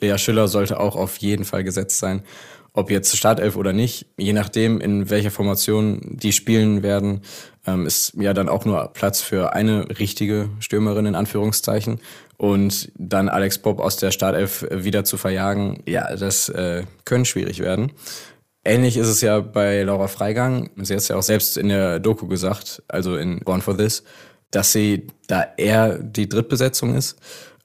Lea 0.00 0.18
Schüller 0.18 0.48
sollte 0.48 0.80
auch 0.80 0.96
auf 0.96 1.16
jeden 1.18 1.44
Fall 1.44 1.62
gesetzt 1.64 1.98
sein. 1.98 2.22
Ob 2.74 2.90
jetzt 2.90 3.16
Startelf 3.16 3.56
oder 3.56 3.72
nicht, 3.72 4.06
je 4.18 4.32
nachdem, 4.32 4.80
in 4.80 5.08
welcher 5.08 5.30
Formation 5.30 6.00
die 6.02 6.32
spielen 6.32 6.82
werden, 6.82 7.22
ähm, 7.66 7.86
ist 7.86 8.12
ja 8.16 8.34
dann 8.34 8.48
auch 8.48 8.64
nur 8.64 8.92
Platz 8.92 9.22
für 9.22 9.54
eine 9.54 9.88
richtige 9.98 10.50
Stürmerin 10.58 11.06
in 11.06 11.14
Anführungszeichen. 11.14 12.00
Und 12.36 12.90
dann 12.96 13.28
Alex 13.28 13.58
Pop 13.58 13.78
aus 13.78 13.96
der 13.96 14.10
Startelf 14.10 14.66
wieder 14.70 15.04
zu 15.04 15.16
verjagen, 15.16 15.84
ja, 15.86 16.16
das 16.16 16.48
äh, 16.48 16.82
können 17.04 17.24
schwierig 17.24 17.60
werden. 17.60 17.92
Ähnlich 18.64 18.96
ist 18.96 19.08
es 19.08 19.20
ja 19.20 19.38
bei 19.38 19.82
Laura 19.84 20.08
Freigang. 20.08 20.70
Sie 20.76 20.94
hat 20.94 21.00
es 21.00 21.08
ja 21.08 21.16
auch 21.16 21.22
selbst 21.22 21.56
in 21.56 21.68
der 21.68 22.00
Doku 22.00 22.26
gesagt, 22.26 22.82
also 22.88 23.16
in 23.16 23.38
Born 23.40 23.62
for 23.62 23.78
This, 23.78 24.02
dass 24.50 24.72
sie 24.72 25.06
da 25.28 25.46
eher 25.56 25.98
die 25.98 26.28
Drittbesetzung 26.28 26.96
ist 26.96 27.18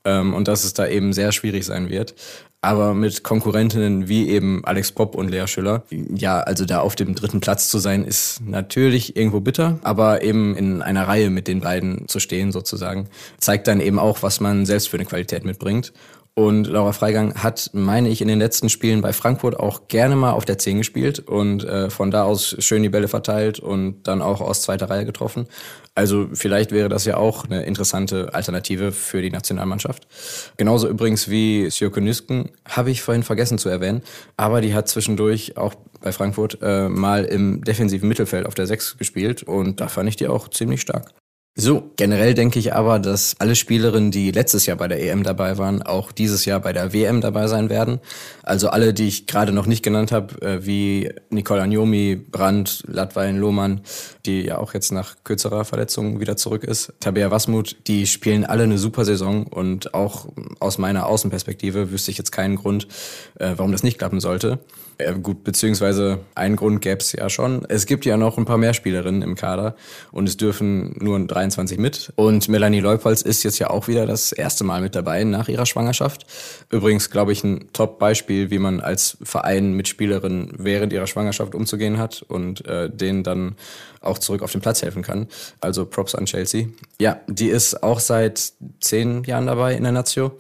ähm, 0.06 0.36
und 0.36 0.48
dass 0.48 0.66
es 0.66 0.74
da 0.74 0.88
eben 0.88 1.14
sehr 1.14 1.32
schwierig 1.32 1.66
sein 1.66 1.90
wird. 1.90 2.14
Aber 2.62 2.94
mit 2.94 3.24
Konkurrentinnen 3.24 4.10
wie 4.10 4.30
eben 4.30 4.66
Alex 4.66 4.92
Popp 4.92 5.16
und 5.16 5.30
Lea 5.30 5.48
Schüller, 5.48 5.84
ja, 5.90 6.42
also 6.42 6.66
da 6.66 6.82
auf 6.82 6.96
dem 6.96 7.16
dritten 7.16 7.40
Platz 7.40 7.70
zu 7.70 7.80
sein, 7.80 8.04
ist 8.04 8.42
natürlich 8.46 9.16
irgendwo 9.16 9.40
bitter, 9.40 9.80
aber 9.82 10.24
eben 10.24 10.58
in 10.58 10.82
einer 10.82 11.08
Reihe 11.08 11.30
mit 11.30 11.48
den 11.48 11.62
beiden 11.62 12.08
zu 12.10 12.20
stehen 12.20 12.52
sozusagen, 12.52 13.08
zeigt 13.38 13.68
dann 13.68 13.80
eben 13.80 13.98
auch, 13.98 14.24
was 14.24 14.42
man 14.42 14.66
selbst 14.66 14.90
für 14.90 14.98
eine 14.98 15.06
Qualität 15.06 15.46
mitbringt. 15.46 15.94
Und 16.40 16.68
Laura 16.68 16.94
Freigang 16.94 17.36
hat, 17.36 17.70
meine 17.74 18.08
ich, 18.08 18.22
in 18.22 18.30
den 18.30 18.40
letzten 18.40 18.70
Spielen 18.70 19.02
bei 19.02 19.12
Frankfurt 19.12 19.60
auch 19.60 19.90
gerne 19.90 20.16
mal 20.16 20.32
auf 20.32 20.46
der 20.46 20.58
10 20.58 20.78
gespielt 20.78 21.20
und 21.20 21.66
äh, 21.66 21.90
von 21.90 22.12
da 22.12 22.24
aus 22.24 22.56
schön 22.60 22.82
die 22.82 22.88
Bälle 22.88 23.10
verteilt 23.10 23.60
und 23.60 24.04
dann 24.04 24.22
auch 24.22 24.40
aus 24.40 24.62
zweiter 24.62 24.90
Reihe 24.90 25.04
getroffen. 25.04 25.48
Also 25.96 26.30
vielleicht 26.32 26.72
wäre 26.72 26.88
das 26.88 27.04
ja 27.04 27.18
auch 27.18 27.44
eine 27.44 27.64
interessante 27.64 28.34
Alternative 28.34 28.94
für 28.94 29.22
die 29.22 29.32
Nationalmannschaft. 29.32 30.08
Genauso 30.56 30.88
übrigens 30.88 31.30
wie 31.30 31.70
Sjöke 31.70 32.00
Nüsken 32.00 32.52
habe 32.66 32.90
ich 32.90 33.02
vorhin 33.02 33.24
vergessen 33.24 33.58
zu 33.58 33.68
erwähnen, 33.68 34.02
aber 34.38 34.62
die 34.62 34.74
hat 34.74 34.88
zwischendurch 34.88 35.58
auch 35.58 35.74
bei 36.00 36.14
Frankfurt 36.14 36.60
äh, 36.62 36.88
mal 36.88 37.26
im 37.26 37.66
defensiven 37.66 38.08
Mittelfeld 38.08 38.46
auf 38.46 38.56
der 38.56 38.66
6 38.66 38.98
gespielt 38.98 39.44
und 39.44 39.82
da 39.82 39.90
fand 39.90 40.08
ich 40.08 40.16
die 40.16 40.30
auch 40.30 40.48
ziemlich 40.48 40.80
stark. 40.80 41.12
So, 41.56 41.92
generell 41.98 42.36
denke 42.36 42.58
ich 42.58 42.74
aber, 42.74 43.00
dass 43.00 43.36
alle 43.40 43.54
Spielerinnen, 43.54 44.12
die 44.12 44.32
letztes 44.32 44.66
Jahr 44.66 44.78
bei 44.78 44.88
der 44.88 45.02
EM 45.02 45.24
dabei 45.24 45.58
waren, 45.58 45.82
auch 45.82 46.14
dieses 46.14 46.46
Jahr 46.46 46.62
bei 46.62 46.72
der 46.72 46.94
WM 46.94 47.20
dabei 47.20 47.48
sein 47.48 47.70
werden. 47.70 48.00
Also 48.44 48.70
alle, 48.70 48.94
die 48.94 49.08
ich 49.08 49.28
gerade 49.28 49.52
noch 49.52 49.66
nicht 49.66 49.84
genannt 49.84 50.14
habe, 50.14 50.42
äh, 50.42 50.66
wie 50.66 51.12
Nicole 51.30 51.62
Agnomi, 51.62 52.16
Brandt, 52.16 52.84
Latwein, 52.88 53.38
Lohmann, 53.38 53.82
die 54.26 54.44
ja 54.44 54.58
auch 54.58 54.74
jetzt 54.74 54.94
nach 54.94 55.18
kürzerer 55.26 55.66
Verletzung 55.66 56.22
wieder 56.22 56.38
zurück 56.38 56.64
ist, 56.64 56.94
Tabea 57.02 57.30
Wasmut, 57.30 57.76
die 57.88 58.08
spielen 58.08 58.46
alle 58.46 58.64
eine 58.64 58.78
super 58.78 59.04
Saison 59.04 59.46
und 59.46 59.94
auch 59.94 60.28
aus 60.60 60.78
meiner 60.78 61.08
Außenperspektive 61.08 61.92
wüsste 61.92 62.12
ich 62.12 62.18
jetzt 62.18 62.32
keinen 62.32 62.56
Grund, 62.56 62.88
äh, 63.38 63.54
warum 63.58 63.74
das 63.74 63.84
nicht 63.84 63.98
klappen 63.98 64.22
sollte. 64.22 64.60
Ja, 65.02 65.14
gut, 65.14 65.46
beziehungsweise 65.46 66.20
einen 66.36 66.58
Grund 66.58 66.82
gäbe 66.82 66.98
es 66.98 67.14
ja 67.14 67.30
schon. 67.30 67.66
Es 67.70 67.86
gibt 67.86 68.06
ja 68.06 68.18
noch 68.18 68.38
ein 68.38 68.44
paar 68.44 68.58
mehr 68.58 68.74
Spielerinnen 68.74 69.22
im 69.22 69.36
Kader 69.36 69.76
und 70.12 70.28
es 70.28 70.36
dürfen 70.36 70.94
nur 71.00 71.18
23 71.26 71.49
mit. 71.58 72.12
Und 72.16 72.48
Melanie 72.50 72.80
Leupolz 72.80 73.22
ist 73.22 73.44
jetzt 73.44 73.60
ja 73.60 73.70
auch 73.70 73.88
wieder 73.88 74.06
das 74.06 74.32
erste 74.32 74.64
Mal 74.64 74.82
mit 74.82 74.96
dabei 74.96 75.24
nach 75.24 75.48
ihrer 75.48 75.66
Schwangerschaft. 75.66 76.26
Übrigens, 76.70 77.10
glaube 77.10 77.32
ich, 77.32 77.44
ein 77.44 77.70
Top-Beispiel, 77.74 78.50
wie 78.52 78.60
man 78.60 78.80
als 78.80 79.18
Verein 79.24 79.74
mit 79.74 79.88
Spielerinnen 79.88 80.54
während 80.58 80.94
ihrer 80.94 81.08
Schwangerschaft 81.08 81.56
umzugehen 81.56 81.98
hat 81.98 82.22
und 82.22 82.66
äh, 82.66 82.90
denen 82.90 83.24
dann 83.24 83.56
auch 84.02 84.18
zurück 84.18 84.42
auf 84.42 84.52
den 84.52 84.62
Platz 84.62 84.82
helfen 84.82 85.02
kann. 85.02 85.28
Also 85.62 85.86
Props 85.86 86.16
an 86.16 86.26
Chelsea. 86.26 86.68
Ja, 87.00 87.20
die 87.28 87.48
ist 87.50 87.84
auch 87.84 88.00
seit 88.00 88.54
zehn 88.80 89.24
Jahren 89.24 89.48
dabei 89.48 89.76
in 89.76 89.84
der 89.84 89.92
Nazio 89.92 90.38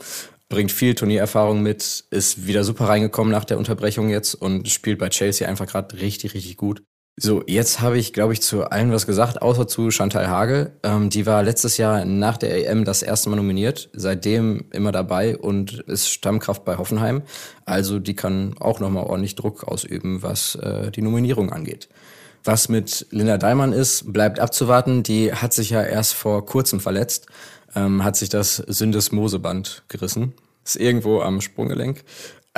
bringt 0.49 0.71
viel 0.71 0.95
Turniererfahrung 0.95 1.61
mit, 1.61 2.05
ist 2.09 2.47
wieder 2.47 2.63
super 2.63 2.85
reingekommen 2.85 3.31
nach 3.31 3.45
der 3.45 3.59
Unterbrechung 3.59 4.09
jetzt 4.09 4.33
und 4.33 4.67
spielt 4.67 4.97
bei 4.97 5.09
Chelsea 5.09 5.47
einfach 5.47 5.67
gerade 5.67 6.01
richtig, 6.01 6.33
richtig 6.33 6.57
gut. 6.57 6.81
So, 7.17 7.43
jetzt 7.47 7.81
habe 7.81 7.97
ich, 7.97 8.13
glaube 8.13 8.31
ich, 8.31 8.41
zu 8.41 8.63
allen 8.63 8.91
was 8.93 9.05
gesagt, 9.05 9.41
außer 9.41 9.67
zu 9.67 9.91
Chantal 9.91 10.29
Hagel. 10.29 10.71
Ähm, 10.83 11.09
die 11.09 11.25
war 11.25 11.43
letztes 11.43 11.77
Jahr 11.77 12.05
nach 12.05 12.37
der 12.37 12.69
EM 12.69 12.85
das 12.85 13.01
erste 13.01 13.29
Mal 13.29 13.35
nominiert, 13.35 13.89
seitdem 13.93 14.65
immer 14.71 14.93
dabei 14.93 15.37
und 15.37 15.79
ist 15.81 16.09
Stammkraft 16.09 16.63
bei 16.63 16.77
Hoffenheim. 16.77 17.23
Also 17.65 17.99
die 17.99 18.15
kann 18.15 18.55
auch 18.59 18.79
nochmal 18.79 19.03
ordentlich 19.03 19.35
Druck 19.35 19.65
ausüben, 19.65 20.23
was 20.23 20.55
äh, 20.55 20.91
die 20.91 21.01
Nominierung 21.01 21.51
angeht. 21.51 21.89
Was 22.45 22.69
mit 22.69 23.05
Linda 23.11 23.37
Daimann 23.37 23.73
ist, 23.73 24.13
bleibt 24.13 24.39
abzuwarten. 24.39 25.03
Die 25.03 25.33
hat 25.33 25.53
sich 25.53 25.71
ja 25.71 25.83
erst 25.83 26.13
vor 26.13 26.45
kurzem 26.45 26.79
verletzt 26.79 27.27
ähm, 27.75 28.03
hat 28.03 28.15
sich 28.15 28.29
das 28.29 28.57
Syndesmoseband 28.57 29.83
gerissen. 29.87 30.33
Ist 30.65 30.75
irgendwo 30.75 31.21
am 31.21 31.41
Sprunggelenk. 31.41 32.03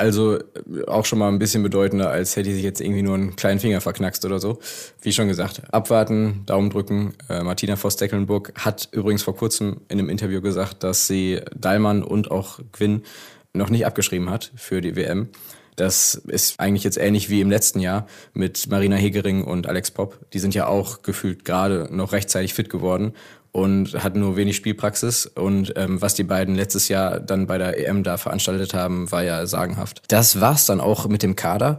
Also 0.02 0.36
äh, 0.36 0.42
auch 0.88 1.04
schon 1.04 1.20
mal 1.20 1.28
ein 1.28 1.38
bisschen 1.38 1.62
bedeutender, 1.62 2.10
als 2.10 2.34
hätte 2.34 2.52
sich 2.52 2.64
jetzt 2.64 2.80
irgendwie 2.80 3.02
nur 3.02 3.14
einen 3.14 3.36
kleinen 3.36 3.60
Finger 3.60 3.80
verknackst 3.80 4.24
oder 4.24 4.40
so. 4.40 4.58
Wie 5.00 5.12
schon 5.12 5.28
gesagt, 5.28 5.62
abwarten, 5.72 6.42
Daumen 6.44 6.70
drücken. 6.70 7.14
Äh, 7.28 7.44
Martina 7.44 7.76
Voss-Decklenburg 7.76 8.52
hat 8.56 8.88
übrigens 8.90 9.22
vor 9.22 9.36
kurzem 9.36 9.80
in 9.88 10.00
einem 10.00 10.08
Interview 10.08 10.40
gesagt, 10.40 10.82
dass 10.82 11.06
sie 11.06 11.40
Dallmann 11.54 12.02
und 12.02 12.32
auch 12.32 12.58
Gwyn 12.72 13.02
noch 13.52 13.70
nicht 13.70 13.86
abgeschrieben 13.86 14.28
hat 14.28 14.50
für 14.56 14.80
die 14.80 14.96
WM. 14.96 15.28
Das 15.76 16.16
ist 16.16 16.58
eigentlich 16.58 16.82
jetzt 16.82 16.98
ähnlich 16.98 17.30
wie 17.30 17.40
im 17.40 17.48
letzten 17.48 17.78
Jahr 17.78 18.08
mit 18.34 18.68
Marina 18.68 18.96
Hegering 18.96 19.44
und 19.44 19.68
Alex 19.68 19.92
Popp. 19.92 20.18
Die 20.32 20.40
sind 20.40 20.52
ja 20.52 20.66
auch 20.66 21.02
gefühlt 21.02 21.44
gerade 21.44 21.88
noch 21.92 22.10
rechtzeitig 22.10 22.54
fit 22.54 22.70
geworden 22.70 23.14
und 23.52 24.02
hatten 24.02 24.20
nur 24.20 24.36
wenig 24.36 24.56
Spielpraxis. 24.56 25.26
Und 25.26 25.74
ähm, 25.76 26.00
was 26.00 26.14
die 26.14 26.24
beiden 26.24 26.54
letztes 26.54 26.88
Jahr 26.88 27.20
dann 27.20 27.46
bei 27.46 27.58
der 27.58 27.78
EM 27.78 28.02
da 28.02 28.16
veranstaltet 28.16 28.74
haben, 28.74 29.12
war 29.12 29.22
ja 29.22 29.46
sagenhaft. 29.46 30.02
Das 30.08 30.40
war's 30.40 30.66
dann 30.66 30.80
auch 30.80 31.06
mit 31.06 31.22
dem 31.22 31.36
Kader. 31.36 31.78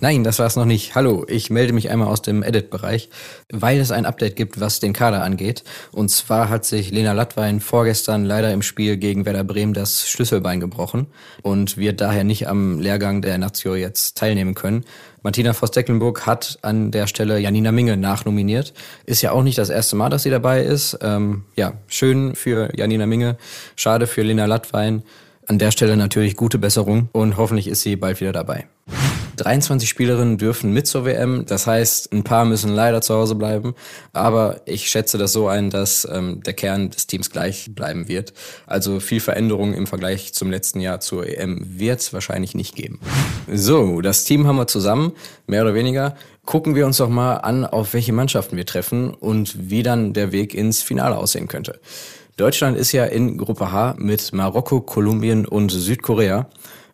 Nein, 0.00 0.22
das 0.22 0.38
war's 0.38 0.54
noch 0.54 0.64
nicht. 0.64 0.94
Hallo, 0.94 1.24
ich 1.26 1.50
melde 1.50 1.72
mich 1.72 1.90
einmal 1.90 2.06
aus 2.06 2.22
dem 2.22 2.44
Edit-Bereich, 2.44 3.10
weil 3.52 3.80
es 3.80 3.90
ein 3.90 4.06
Update 4.06 4.36
gibt, 4.36 4.60
was 4.60 4.78
den 4.78 4.92
Kader 4.92 5.24
angeht. 5.24 5.64
Und 5.90 6.08
zwar 6.08 6.48
hat 6.48 6.64
sich 6.64 6.92
Lena 6.92 7.12
Lattwein 7.12 7.58
vorgestern 7.58 8.24
leider 8.24 8.52
im 8.52 8.62
Spiel 8.62 8.96
gegen 8.96 9.26
Werder 9.26 9.42
Bremen 9.42 9.74
das 9.74 10.08
Schlüsselbein 10.08 10.60
gebrochen 10.60 11.08
und 11.42 11.78
wird 11.78 12.00
daher 12.00 12.22
nicht 12.22 12.46
am 12.46 12.78
Lehrgang 12.78 13.22
der 13.22 13.38
Nazio 13.38 13.74
jetzt 13.74 14.16
teilnehmen 14.16 14.54
können. 14.54 14.84
Martina 15.22 15.52
Voss-Decklenburg 15.52 16.26
hat 16.26 16.58
an 16.62 16.90
der 16.90 17.06
Stelle 17.06 17.38
Janina 17.38 17.72
Minge 17.72 17.96
nachnominiert. 17.96 18.72
Ist 19.04 19.22
ja 19.22 19.32
auch 19.32 19.42
nicht 19.42 19.58
das 19.58 19.70
erste 19.70 19.96
Mal, 19.96 20.10
dass 20.10 20.22
sie 20.22 20.30
dabei 20.30 20.62
ist. 20.62 20.98
Ähm, 21.02 21.44
ja, 21.56 21.74
schön 21.88 22.34
für 22.34 22.70
Janina 22.76 23.06
Minge, 23.06 23.36
schade 23.76 24.06
für 24.06 24.22
Lena 24.22 24.46
Lattwein. 24.46 25.02
An 25.48 25.58
der 25.58 25.70
Stelle 25.70 25.96
natürlich 25.96 26.36
gute 26.36 26.58
Besserung 26.58 27.08
und 27.12 27.38
hoffentlich 27.38 27.68
ist 27.68 27.80
sie 27.80 27.96
bald 27.96 28.20
wieder 28.20 28.32
dabei. 28.32 28.66
23 29.36 29.88
Spielerinnen 29.88 30.36
dürfen 30.36 30.74
mit 30.74 30.86
zur 30.86 31.06
WM. 31.06 31.46
Das 31.46 31.66
heißt, 31.66 32.12
ein 32.12 32.22
paar 32.22 32.44
müssen 32.44 32.74
leider 32.74 33.00
zu 33.00 33.14
Hause 33.14 33.34
bleiben. 33.34 33.74
Aber 34.12 34.60
ich 34.66 34.90
schätze 34.90 35.16
das 35.16 35.32
so 35.32 35.48
ein, 35.48 35.70
dass 35.70 36.06
ähm, 36.12 36.42
der 36.42 36.52
Kern 36.52 36.90
des 36.90 37.06
Teams 37.06 37.30
gleich 37.30 37.70
bleiben 37.74 38.08
wird. 38.08 38.34
Also 38.66 39.00
viel 39.00 39.20
Veränderung 39.20 39.72
im 39.72 39.86
Vergleich 39.86 40.34
zum 40.34 40.50
letzten 40.50 40.80
Jahr 40.80 41.00
zur 41.00 41.26
EM 41.26 41.64
wird 41.78 42.00
es 42.00 42.12
wahrscheinlich 42.12 42.54
nicht 42.54 42.76
geben. 42.76 43.00
So, 43.50 44.02
das 44.02 44.24
Team 44.24 44.46
haben 44.46 44.56
wir 44.56 44.66
zusammen, 44.66 45.12
mehr 45.46 45.62
oder 45.62 45.72
weniger. 45.72 46.14
Gucken 46.44 46.74
wir 46.74 46.84
uns 46.84 46.98
doch 46.98 47.08
mal 47.08 47.36
an, 47.36 47.64
auf 47.64 47.94
welche 47.94 48.12
Mannschaften 48.12 48.58
wir 48.58 48.66
treffen 48.66 49.14
und 49.14 49.70
wie 49.70 49.82
dann 49.82 50.12
der 50.12 50.30
Weg 50.30 50.52
ins 50.52 50.82
Finale 50.82 51.16
aussehen 51.16 51.48
könnte. 51.48 51.80
Deutschland 52.38 52.76
ist 52.76 52.92
ja 52.92 53.04
in 53.04 53.36
Gruppe 53.36 53.72
H 53.72 53.96
mit 53.98 54.32
Marokko, 54.32 54.80
Kolumbien 54.80 55.44
und 55.44 55.72
Südkorea. 55.72 56.48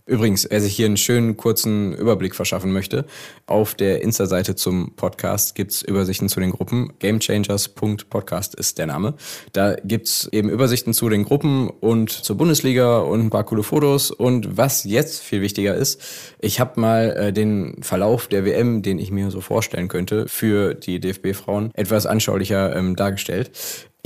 Übrigens, 0.07 0.49
wer 0.51 0.63
sich 0.63 0.75
hier 0.75 0.87
einen 0.87 0.97
schönen 0.97 1.37
kurzen 1.37 1.93
Überblick 1.93 2.35
verschaffen 2.35 2.73
möchte, 2.73 3.05
auf 3.47 3.75
der 3.75 4.01
Insta-Seite 4.01 4.55
zum 4.55 4.97
Podcast 4.97 5.55
gibt's 5.55 5.83
Übersichten 5.83 6.31
zu 6.31 6.41
den 6.41 6.51
Gruppen. 6.51 6.95
Gamechangers.podcast 6.99 8.55
ist 8.55 8.79
der 8.79 8.87
Name. 8.87 9.17
Da 9.53 9.75
gibt's 9.85 10.31
eben 10.33 10.49
Übersichten 10.49 10.95
zu 10.95 11.11
den 11.11 11.25
Gruppen 11.25 11.69
und 11.69 12.11
zur 12.11 12.39
Bundesliga 12.39 13.01
und 13.01 13.21
ein 13.21 13.31
paar 13.31 13.45
coole 13.45 13.63
Fotos. 13.63 14.11
Und 14.11 14.57
was 14.57 14.85
jetzt 14.85 15.21
viel 15.21 15.43
wichtiger 15.43 15.75
ist, 15.75 16.01
ich 16.39 16.59
habe 16.59 16.81
mal 16.81 17.11
äh, 17.11 17.33
den 17.35 17.83
Verlauf 17.83 18.29
der 18.29 18.47
WM, 18.47 18.81
den 18.81 18.99
ich 18.99 19.11
mir 19.11 19.31
so 19.31 19.43
vorstellen 19.43 19.89
könnte, 19.89 20.27
für 20.27 20.73
die 20.73 21.01
DFB-Frauen 21.01 21.71
etwas 21.75 22.07
anschaulicher 22.07 22.75
ähm, 22.75 22.97
dargestellt. 22.97 23.51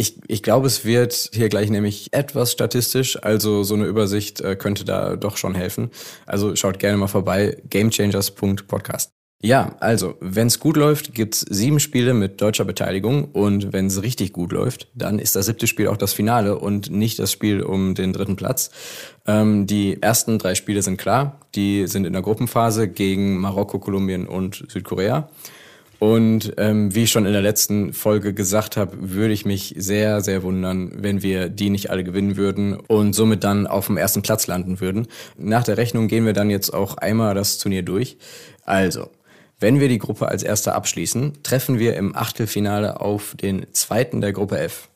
Ich, 0.01 0.21
ich 0.29 0.45
glaube, 0.45 0.69
es 0.69 0.85
wird 0.85 1.31
hier 1.33 1.49
gleich 1.49 1.71
nämlich 1.71 2.13
etwas 2.13 2.53
statistisch, 2.53 3.21
also 3.21 3.65
so 3.65 3.75
eine 3.75 3.87
Übersicht 3.87 4.41
äh, 4.41 4.55
könnte 4.55 4.85
da 4.85 5.17
doch 5.17 5.37
schon 5.37 5.57
helfen. 5.57 5.91
Also 6.25 6.55
schaut 6.55 6.79
gerne 6.79 6.97
mal 6.97 7.09
vorbei, 7.09 7.61
gamechangers.podcast. 7.69 9.11
Ja, 9.43 9.75
also, 9.81 10.15
wenn 10.21 10.47
es 10.47 10.61
gut 10.61 10.77
läuft, 10.77 11.15
gibt's 11.15 11.41
sieben 11.41 11.81
Spiele 11.81 12.15
mit 12.15 12.41
deutscher 12.41 12.65
Beteiligung 12.65 13.27
und 13.33 13.73
wenn 13.73 13.87
es 13.87 14.03
richtig 14.03 14.33
gut 14.33 14.53
läuft, 14.53 14.87
dann 14.95 15.19
ist 15.19 15.35
das 15.35 15.47
siebte 15.47 15.67
Spiel 15.67 15.89
auch 15.89 15.97
das 15.97 16.13
Finale 16.13 16.59
und 16.59 16.91
nicht 16.91 17.19
das 17.19 17.33
Spiel 17.33 17.63
um 17.63 17.97
den 17.97 18.13
dritten 18.13 18.37
Platz. 18.37 18.71
Ähm, 19.27 19.67
die 19.67 20.01
ersten 20.01 20.39
drei 20.39 20.55
Spiele 20.55 20.83
sind 20.83 20.97
klar, 20.97 21.41
die 21.57 21.89
sind 21.89 22.05
in 22.05 22.13
der 22.13 22.23
Gruppenphase 22.23 22.87
gegen 22.87 23.39
Marokko, 23.39 23.81
Kolumbien 23.81 24.29
und 24.29 24.65
Südkorea. 24.69 25.29
Und 25.99 26.53
ähm, 26.59 26.95
wie 26.95 27.05
ich 27.05 27.11
schon 27.11 27.27
in 27.27 27.33
der 27.33 27.43
letzten 27.43 27.93
Folge 27.93 28.33
gesagt 28.33 28.77
habe, 28.77 28.97
würde 29.01 29.35
ich 29.35 29.45
mich 29.45 29.75
sehr, 29.77 30.21
sehr 30.21 30.43
wundern, 30.45 30.93
wenn 30.95 31.23
wir 31.23 31.49
die 31.49 31.71
nicht 31.71 31.91
alle 31.91 32.05
gewinnen 32.05 32.37
würden 32.37 32.75
und 32.75 33.15
somit 33.15 33.43
dann 33.43 33.67
auf 33.67 33.87
dem 33.87 33.97
ersten 33.97 34.23
Platz 34.23 34.47
landen 34.47 34.81
würden. 34.81 35.09
Nach 35.37 35.65
der 35.65 35.77
Rechnung 35.77 36.07
gehen 36.07 36.25
wir 36.25 36.35
dann 36.35 36.51
jetzt 36.51 36.73
auch 36.73 36.99
einmal 36.99 37.35
das 37.35 37.59
Turnier 37.59 37.83
durch. 37.83 38.17
Also, 38.65 39.09
wenn 39.59 39.81
wir 39.81 39.89
die 39.89 39.99
Gruppe 39.99 40.29
als 40.29 40.45
erster 40.45 40.77
abschließen, 40.77 41.43
treffen 41.43 41.81
wir 41.81 41.97
im 41.97 42.15
Achtelfinale 42.15 43.01
auf 43.01 43.35
den 43.35 43.67
zweiten 43.73 44.21
der 44.21 44.33
Gruppe 44.33 44.61
F. 44.61 44.89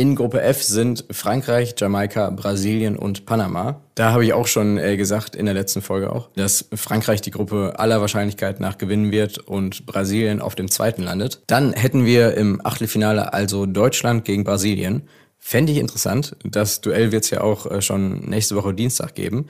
In 0.00 0.14
Gruppe 0.14 0.40
F 0.42 0.62
sind 0.62 1.06
Frankreich, 1.10 1.74
Jamaika, 1.76 2.30
Brasilien 2.30 2.96
und 2.96 3.26
Panama. 3.26 3.80
Da 3.96 4.12
habe 4.12 4.24
ich 4.24 4.32
auch 4.32 4.46
schon 4.46 4.78
äh, 4.78 4.96
gesagt, 4.96 5.34
in 5.34 5.44
der 5.44 5.56
letzten 5.56 5.82
Folge 5.82 6.12
auch, 6.12 6.28
dass 6.36 6.66
Frankreich 6.72 7.20
die 7.20 7.32
Gruppe 7.32 7.74
aller 7.80 8.00
Wahrscheinlichkeit 8.00 8.60
nach 8.60 8.78
gewinnen 8.78 9.10
wird 9.10 9.38
und 9.38 9.86
Brasilien 9.86 10.40
auf 10.40 10.54
dem 10.54 10.70
zweiten 10.70 11.02
landet. 11.02 11.42
Dann 11.48 11.72
hätten 11.72 12.04
wir 12.04 12.34
im 12.34 12.64
Achtelfinale 12.64 13.32
also 13.32 13.66
Deutschland 13.66 14.24
gegen 14.24 14.44
Brasilien. 14.44 15.02
Fände 15.36 15.72
ich 15.72 15.78
interessant. 15.78 16.36
Das 16.44 16.80
Duell 16.80 17.10
wird 17.10 17.24
es 17.24 17.30
ja 17.30 17.40
auch 17.40 17.66
äh, 17.66 17.82
schon 17.82 18.20
nächste 18.20 18.54
Woche 18.54 18.74
Dienstag 18.74 19.16
geben. 19.16 19.46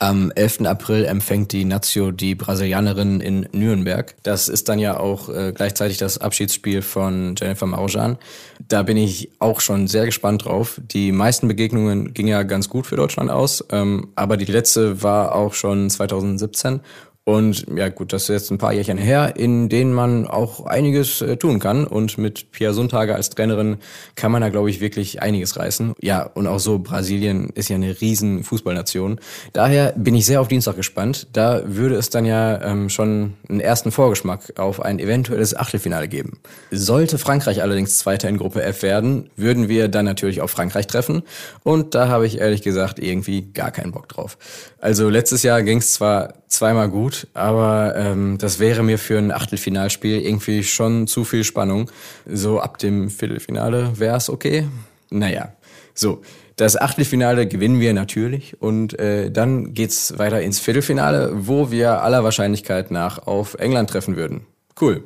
Am 0.00 0.32
11. 0.32 0.62
April 0.66 1.04
empfängt 1.04 1.52
die 1.52 1.64
Nazio 1.64 2.10
die 2.10 2.34
Brasilianerin 2.34 3.20
in 3.20 3.48
Nürnberg. 3.52 4.14
Das 4.24 4.48
ist 4.48 4.68
dann 4.68 4.78
ja 4.80 4.98
auch 4.98 5.28
äh, 5.28 5.52
gleichzeitig 5.54 5.98
das 5.98 6.18
Abschiedsspiel 6.18 6.82
von 6.82 7.36
Jennifer 7.38 7.66
Maujan. 7.66 8.18
Da 8.66 8.82
bin 8.82 8.96
ich 8.96 9.30
auch 9.38 9.60
schon 9.60 9.86
sehr 9.86 10.04
gespannt 10.04 10.44
drauf. 10.44 10.80
Die 10.82 11.12
meisten 11.12 11.46
Begegnungen 11.46 12.12
gingen 12.12 12.28
ja 12.28 12.42
ganz 12.42 12.68
gut 12.68 12.86
für 12.86 12.96
Deutschland 12.96 13.30
aus, 13.30 13.64
ähm, 13.70 14.08
aber 14.16 14.36
die 14.36 14.44
letzte 14.46 15.02
war 15.02 15.34
auch 15.34 15.54
schon 15.54 15.88
2017 15.88 16.80
und 17.26 17.64
ja 17.74 17.88
gut, 17.88 18.12
das 18.12 18.24
ist 18.24 18.28
jetzt 18.28 18.50
ein 18.50 18.58
paar 18.58 18.74
Jährchen 18.74 18.98
her, 18.98 19.32
in 19.36 19.70
denen 19.70 19.94
man 19.94 20.26
auch 20.26 20.66
einiges 20.66 21.22
äh, 21.22 21.38
tun 21.38 21.58
kann. 21.58 21.86
Und 21.86 22.18
mit 22.18 22.52
Pia 22.52 22.74
Sundhage 22.74 23.14
als 23.14 23.30
Trainerin 23.30 23.78
kann 24.14 24.30
man 24.30 24.42
da, 24.42 24.50
glaube 24.50 24.68
ich, 24.68 24.80
wirklich 24.80 25.22
einiges 25.22 25.56
reißen. 25.56 25.94
Ja, 26.02 26.24
und 26.24 26.46
auch 26.46 26.60
so, 26.60 26.80
Brasilien 26.80 27.48
ist 27.54 27.70
ja 27.70 27.76
eine 27.76 27.98
riesen 27.98 28.44
Fußballnation. 28.44 29.20
Daher 29.54 29.94
bin 29.96 30.14
ich 30.14 30.26
sehr 30.26 30.42
auf 30.42 30.48
Dienstag 30.48 30.76
gespannt. 30.76 31.28
Da 31.32 31.62
würde 31.64 31.94
es 31.94 32.10
dann 32.10 32.26
ja 32.26 32.60
ähm, 32.60 32.90
schon 32.90 33.32
einen 33.48 33.60
ersten 33.60 33.90
Vorgeschmack 33.90 34.58
auf 34.58 34.82
ein 34.82 34.98
eventuelles 34.98 35.56
Achtelfinale 35.56 36.08
geben. 36.08 36.40
Sollte 36.70 37.16
Frankreich 37.16 37.62
allerdings 37.62 37.96
Zweiter 37.96 38.28
in 38.28 38.36
Gruppe 38.36 38.62
F 38.62 38.82
werden, 38.82 39.30
würden 39.34 39.70
wir 39.70 39.88
dann 39.88 40.04
natürlich 40.04 40.42
auf 40.42 40.50
Frankreich 40.50 40.88
treffen. 40.88 41.22
Und 41.62 41.94
da 41.94 42.08
habe 42.08 42.26
ich 42.26 42.38
ehrlich 42.38 42.60
gesagt 42.60 42.98
irgendwie 42.98 43.50
gar 43.52 43.70
keinen 43.70 43.92
Bock 43.92 44.10
drauf. 44.10 44.36
Also 44.78 45.08
letztes 45.08 45.42
Jahr 45.42 45.62
ging 45.62 45.78
es 45.78 45.94
zwar 45.94 46.43
zweimal 46.54 46.88
gut, 46.88 47.26
aber 47.34 47.94
ähm, 47.96 48.38
das 48.38 48.58
wäre 48.58 48.82
mir 48.82 48.98
für 48.98 49.18
ein 49.18 49.32
Achtelfinalspiel 49.32 50.20
irgendwie 50.20 50.62
schon 50.64 51.06
zu 51.06 51.24
viel 51.24 51.44
Spannung. 51.44 51.90
So 52.26 52.60
ab 52.60 52.78
dem 52.78 53.10
Viertelfinale 53.10 53.98
wäre 53.98 54.16
es 54.16 54.30
okay. 54.30 54.66
Naja, 55.10 55.52
so. 55.94 56.22
Das 56.56 56.80
Achtelfinale 56.80 57.48
gewinnen 57.48 57.80
wir 57.80 57.92
natürlich 57.94 58.62
und 58.62 58.96
äh, 59.00 59.28
dann 59.32 59.74
geht's 59.74 60.18
weiter 60.18 60.40
ins 60.40 60.60
Viertelfinale, 60.60 61.32
wo 61.34 61.72
wir 61.72 62.02
aller 62.02 62.22
Wahrscheinlichkeit 62.22 62.92
nach 62.92 63.26
auf 63.26 63.54
England 63.54 63.90
treffen 63.90 64.14
würden. 64.14 64.46
Cool. 64.80 65.02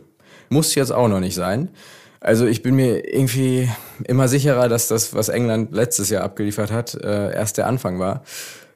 Muss 0.51 0.75
jetzt 0.75 0.93
auch 0.93 1.09
noch 1.09 1.21
nicht 1.21 1.35
sein. 1.35 1.71
Also 2.21 2.47
ich 2.47 2.63
bin 2.63 2.75
mir 2.75 3.15
irgendwie 3.15 3.71
immer 4.05 4.29
sicherer, 4.29 4.69
dass 4.69 4.89
das, 4.89 5.15
was 5.15 5.31
England 5.31 5.73
letztes 5.73 6.11
Jahr 6.11 6.23
abgeliefert 6.23 6.71
hat, 6.71 6.95
äh, 6.95 7.33
erst 7.33 7.57
der 7.57 7.67
Anfang 7.67 7.99
war. 7.99 8.25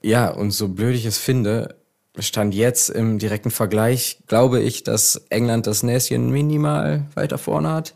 Ja, 0.00 0.28
und 0.30 0.52
so 0.52 0.68
blöd 0.68 0.94
ich 0.94 1.04
es 1.04 1.18
finde, 1.18 1.76
Stand 2.18 2.54
jetzt 2.54 2.90
im 2.90 3.18
direkten 3.18 3.50
Vergleich 3.50 4.18
glaube 4.26 4.60
ich, 4.60 4.84
dass 4.84 5.22
England 5.30 5.66
das 5.66 5.82
Näschen 5.82 6.30
minimal 6.30 7.06
weiter 7.14 7.38
vorne 7.38 7.70
hat. 7.70 7.94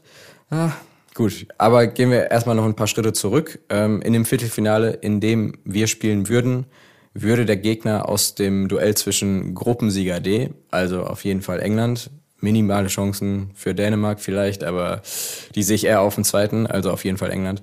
Ah, 0.50 0.72
gut, 1.14 1.46
aber 1.58 1.86
gehen 1.86 2.10
wir 2.10 2.30
erstmal 2.30 2.56
noch 2.56 2.64
ein 2.64 2.76
paar 2.76 2.86
Schritte 2.86 3.12
zurück. 3.12 3.58
Ähm, 3.68 4.00
in 4.00 4.12
dem 4.12 4.24
Viertelfinale, 4.24 4.90
in 4.90 5.20
dem 5.20 5.58
wir 5.64 5.86
spielen 5.86 6.28
würden, 6.28 6.66
würde 7.12 7.44
der 7.44 7.56
Gegner 7.56 8.08
aus 8.08 8.34
dem 8.34 8.68
Duell 8.68 8.94
zwischen 8.94 9.54
Gruppensieger 9.54 10.20
D, 10.20 10.50
also 10.70 11.02
auf 11.02 11.24
jeden 11.24 11.42
Fall 11.42 11.60
England, 11.60 12.10
minimale 12.40 12.88
Chancen 12.88 13.50
für 13.54 13.74
Dänemark 13.74 14.20
vielleicht, 14.20 14.64
aber 14.64 15.02
die 15.54 15.62
sehe 15.62 15.76
ich 15.76 15.84
eher 15.84 16.02
auf 16.02 16.14
den 16.14 16.24
zweiten, 16.24 16.66
also 16.66 16.90
auf 16.90 17.04
jeden 17.04 17.16
Fall 17.16 17.30
England, 17.30 17.62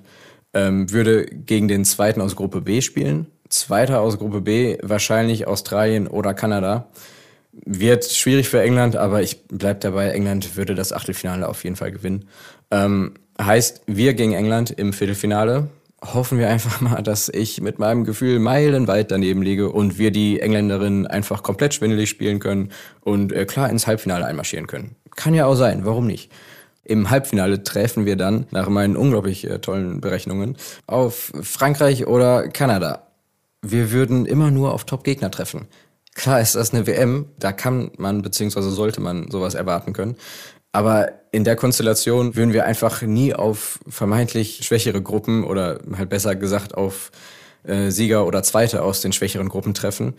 ähm, 0.52 0.90
würde 0.90 1.26
gegen 1.26 1.68
den 1.68 1.84
zweiten 1.84 2.20
aus 2.20 2.36
Gruppe 2.36 2.60
B 2.60 2.80
spielen 2.80 3.26
Zweiter 3.48 4.00
aus 4.00 4.18
Gruppe 4.18 4.40
B, 4.40 4.78
wahrscheinlich 4.82 5.46
Australien 5.46 6.06
oder 6.06 6.34
Kanada. 6.34 6.88
Wird 7.52 8.04
schwierig 8.04 8.48
für 8.48 8.60
England, 8.60 8.96
aber 8.96 9.22
ich 9.22 9.46
bleib 9.46 9.80
dabei, 9.80 10.10
England 10.10 10.56
würde 10.56 10.74
das 10.74 10.92
Achtelfinale 10.92 11.48
auf 11.48 11.62
jeden 11.62 11.76
Fall 11.76 11.92
gewinnen. 11.92 12.28
Ähm, 12.70 13.14
heißt, 13.40 13.82
wir 13.86 14.14
gegen 14.14 14.32
England 14.32 14.70
im 14.70 14.92
Viertelfinale. 14.92 15.68
Hoffen 16.02 16.38
wir 16.38 16.48
einfach 16.48 16.80
mal, 16.80 17.02
dass 17.02 17.28
ich 17.28 17.60
mit 17.60 17.78
meinem 17.78 18.04
Gefühl 18.04 18.38
meilenweit 18.38 19.10
daneben 19.10 19.42
liege 19.42 19.70
und 19.70 19.98
wir 19.98 20.10
die 20.10 20.40
Engländerinnen 20.40 21.06
einfach 21.06 21.42
komplett 21.42 21.74
schwindelig 21.74 22.10
spielen 22.10 22.40
können 22.40 22.72
und 23.02 23.32
äh, 23.32 23.44
klar 23.44 23.70
ins 23.70 23.86
Halbfinale 23.86 24.26
einmarschieren 24.26 24.66
können. 24.66 24.96
Kann 25.14 25.34
ja 25.34 25.46
auch 25.46 25.54
sein, 25.54 25.84
warum 25.84 26.06
nicht? 26.06 26.32
Im 26.82 27.08
Halbfinale 27.08 27.62
treffen 27.62 28.04
wir 28.04 28.16
dann, 28.16 28.46
nach 28.50 28.68
meinen 28.68 28.96
unglaublich 28.96 29.48
äh, 29.48 29.58
tollen 29.60 30.00
Berechnungen, 30.00 30.56
auf 30.86 31.32
Frankreich 31.40 32.06
oder 32.06 32.48
Kanada 32.48 33.03
wir 33.64 33.92
würden 33.92 34.26
immer 34.26 34.50
nur 34.50 34.72
auf 34.72 34.84
Top-Gegner 34.84 35.30
treffen. 35.30 35.68
Klar 36.14 36.40
ist 36.40 36.54
das 36.54 36.72
eine 36.72 36.86
WM, 36.86 37.26
da 37.38 37.52
kann 37.52 37.90
man 37.96 38.22
beziehungsweise 38.22 38.70
sollte 38.70 39.00
man 39.00 39.30
sowas 39.30 39.54
erwarten 39.54 39.92
können. 39.92 40.16
Aber 40.70 41.12
in 41.32 41.44
der 41.44 41.56
Konstellation 41.56 42.36
würden 42.36 42.52
wir 42.52 42.64
einfach 42.64 43.02
nie 43.02 43.34
auf 43.34 43.80
vermeintlich 43.88 44.60
schwächere 44.64 45.02
Gruppen 45.02 45.44
oder 45.44 45.80
halt 45.96 46.08
besser 46.08 46.34
gesagt 46.36 46.76
auf 46.76 47.10
äh, 47.64 47.90
Sieger 47.90 48.26
oder 48.26 48.42
Zweite 48.42 48.82
aus 48.82 49.00
den 49.00 49.12
schwächeren 49.12 49.48
Gruppen 49.48 49.74
treffen. 49.74 50.14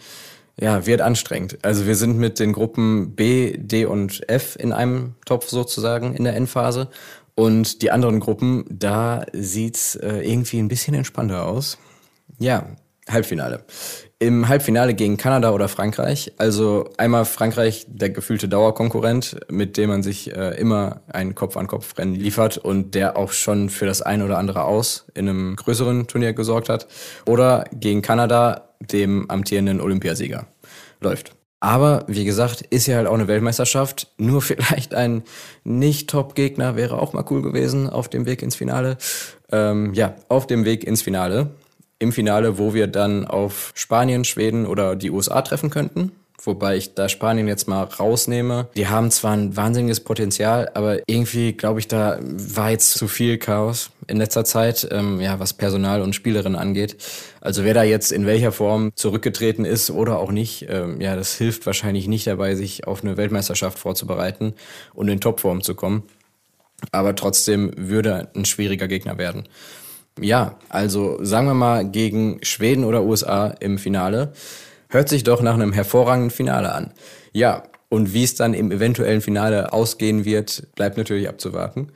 Ja, 0.59 0.85
wird 0.85 1.01
anstrengend. 1.01 1.57
Also 1.63 1.85
wir 1.85 1.95
sind 1.95 2.17
mit 2.17 2.39
den 2.39 2.53
Gruppen 2.53 3.15
B, 3.15 3.57
D 3.57 3.85
und 3.85 4.29
F 4.29 4.55
in 4.57 4.71
einem 4.71 5.15
Topf 5.25 5.49
sozusagen 5.49 6.15
in 6.15 6.23
der 6.23 6.35
Endphase. 6.35 6.89
Und 7.35 7.81
die 7.81 7.91
anderen 7.91 8.21
Gruppen, 8.21 8.63
da 8.69 9.25
sieht's 9.33 9.95
äh, 9.95 10.19
irgendwie 10.19 10.59
ein 10.59 10.69
bisschen 10.69 10.93
entspannter 10.93 11.45
aus. 11.45 11.77
Ja, 12.39 12.65
Halbfinale. 13.09 13.63
Im 14.17 14.47
Halbfinale 14.47 14.95
gegen 14.95 15.17
Kanada 15.17 15.51
oder 15.51 15.67
Frankreich. 15.67 16.33
Also 16.37 16.89
einmal 16.97 17.25
Frankreich, 17.25 17.85
der 17.87 18.09
gefühlte 18.09 18.47
Dauerkonkurrent, 18.47 19.37
mit 19.49 19.77
dem 19.77 19.89
man 19.89 20.03
sich 20.03 20.35
äh, 20.35 20.59
immer 20.59 21.01
ein 21.07 21.35
Kopf-an-Kopf-Rennen 21.35 22.15
liefert 22.15 22.57
und 22.57 22.95
der 22.95 23.17
auch 23.17 23.31
schon 23.31 23.69
für 23.69 23.85
das 23.85 24.01
ein 24.01 24.23
oder 24.23 24.37
andere 24.37 24.63
Aus 24.63 25.05
in 25.13 25.29
einem 25.29 25.55
größeren 25.55 26.07
Turnier 26.07 26.33
gesorgt 26.33 26.69
hat. 26.69 26.87
Oder 27.27 27.65
gegen 27.73 28.01
Kanada, 28.01 28.69
dem 28.79 29.29
amtierenden 29.29 29.81
Olympiasieger. 29.81 30.47
Läuft. 31.01 31.35
Aber 31.59 32.03
wie 32.07 32.25
gesagt, 32.25 32.61
ist 32.61 32.87
ja 32.87 32.97
halt 32.97 33.07
auch 33.07 33.13
eine 33.13 33.27
Weltmeisterschaft. 33.27 34.07
Nur 34.17 34.41
vielleicht 34.43 34.95
ein 34.95 35.23
Nicht-Top-Gegner 35.63 36.75
wäre 36.75 36.99
auch 36.99 37.13
mal 37.13 37.25
cool 37.29 37.43
gewesen 37.43 37.89
auf 37.89 38.07
dem 38.07 38.25
Weg 38.25 38.41
ins 38.41 38.55
Finale. 38.55 38.97
Ähm, 39.51 39.93
ja, 39.93 40.15
auf 40.27 40.47
dem 40.47 40.65
Weg 40.65 40.83
ins 40.83 41.03
Finale 41.03 41.51
im 42.05 42.13
Finale, 42.13 42.57
wo 42.57 42.73
wir 42.73 42.87
dann 42.87 43.25
auf 43.25 43.71
Spanien, 43.75 44.23
Schweden 44.23 44.65
oder 44.65 44.95
die 44.95 45.11
USA 45.11 45.41
treffen 45.41 45.69
könnten. 45.69 46.11
Wobei 46.43 46.77
ich 46.77 46.93
da 46.93 47.09
Spanien 47.09 47.47
jetzt 47.47 47.67
mal 47.67 47.83
rausnehme. 47.83 48.67
Die 48.75 48.87
haben 48.87 49.09
zwar 49.09 49.33
ein 49.33 49.57
wahnsinniges 49.57 50.01
Potenzial, 50.01 50.69
aber 50.75 50.99
irgendwie 51.07 51.53
glaube 51.53 51.79
ich, 51.79 51.87
da 51.87 52.19
war 52.21 52.69
jetzt 52.69 52.91
zu 52.91 53.07
viel 53.07 53.39
Chaos 53.39 53.89
in 54.07 54.17
letzter 54.17 54.45
Zeit, 54.45 54.87
ähm, 54.91 55.19
ja, 55.19 55.39
was 55.39 55.53
Personal 55.53 56.03
und 56.03 56.13
Spielerinnen 56.13 56.57
angeht. 56.57 56.97
Also 57.41 57.63
wer 57.63 57.73
da 57.73 57.83
jetzt 57.83 58.11
in 58.11 58.27
welcher 58.27 58.51
Form 58.51 58.91
zurückgetreten 58.93 59.65
ist 59.65 59.89
oder 59.89 60.19
auch 60.19 60.31
nicht, 60.31 60.67
ähm, 60.69 61.01
ja, 61.01 61.15
das 61.15 61.35
hilft 61.35 61.65
wahrscheinlich 61.65 62.07
nicht 62.07 62.27
dabei, 62.27 62.53
sich 62.53 62.85
auf 62.85 63.03
eine 63.03 63.17
Weltmeisterschaft 63.17 63.79
vorzubereiten 63.79 64.53
und 64.93 65.07
in 65.07 65.21
Topform 65.21 65.63
zu 65.63 65.73
kommen. 65.73 66.03
Aber 66.91 67.15
trotzdem 67.15 67.71
würde 67.75 68.29
ein 68.35 68.45
schwieriger 68.45 68.87
Gegner 68.87 69.17
werden. 69.17 69.47
Ja, 70.19 70.57
also 70.69 71.17
sagen 71.23 71.47
wir 71.47 71.53
mal 71.53 71.89
gegen 71.89 72.39
Schweden 72.41 72.85
oder 72.85 73.03
USA 73.03 73.47
im 73.47 73.77
Finale. 73.77 74.33
Hört 74.89 75.09
sich 75.09 75.23
doch 75.23 75.41
nach 75.41 75.55
einem 75.55 75.73
hervorragenden 75.73 76.31
Finale 76.31 76.71
an. 76.71 76.91
Ja, 77.33 77.63
und 77.89 78.13
wie 78.13 78.23
es 78.23 78.35
dann 78.35 78.53
im 78.53 78.71
eventuellen 78.71 79.21
Finale 79.21 79.73
ausgehen 79.73 80.25
wird, 80.25 80.67
bleibt 80.75 80.97
natürlich 80.97 81.27
abzuwarten. 81.27 81.89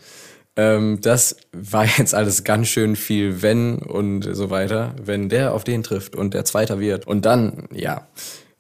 Ähm, 0.55 0.99
das 1.01 1.37
war 1.53 1.85
jetzt 1.97 2.13
alles 2.13 2.43
ganz 2.43 2.67
schön 2.67 2.95
viel 2.95 3.41
Wenn 3.41 3.77
und 3.77 4.23
so 4.23 4.49
weiter. 4.49 4.93
Wenn 5.01 5.29
der 5.29 5.53
auf 5.53 5.63
den 5.63 5.83
trifft 5.83 6.15
und 6.15 6.33
der 6.33 6.45
Zweiter 6.45 6.79
wird. 6.79 7.07
Und 7.07 7.25
dann, 7.25 7.69
ja, 7.73 8.07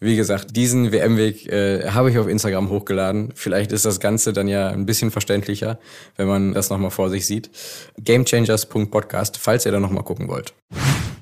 wie 0.01 0.15
gesagt, 0.15 0.55
diesen 0.55 0.91
WM-Weg 0.91 1.47
äh, 1.51 1.89
habe 1.89 2.09
ich 2.09 2.17
auf 2.17 2.27
Instagram 2.27 2.69
hochgeladen. 2.69 3.31
Vielleicht 3.35 3.73
ist 3.73 3.83
das 3.85 3.99
Ganze 3.99 4.31
dann 4.31 4.47
ja 4.47 4.69
ein 4.69 4.85
bisschen 4.85 5.11
verständlicher, 5.11 5.77
wenn 6.15 6.27
man 6.27 6.53
das 6.53 6.69
nochmal 6.69 6.91
vor 6.91 7.09
sich 7.09 7.25
sieht. 7.25 7.49
Gamechangers.podcast, 8.03 9.37
falls 9.37 9.65
ihr 9.65 9.73
da 9.73 9.79
nochmal 9.79 10.03
gucken 10.03 10.29
wollt. 10.29 10.53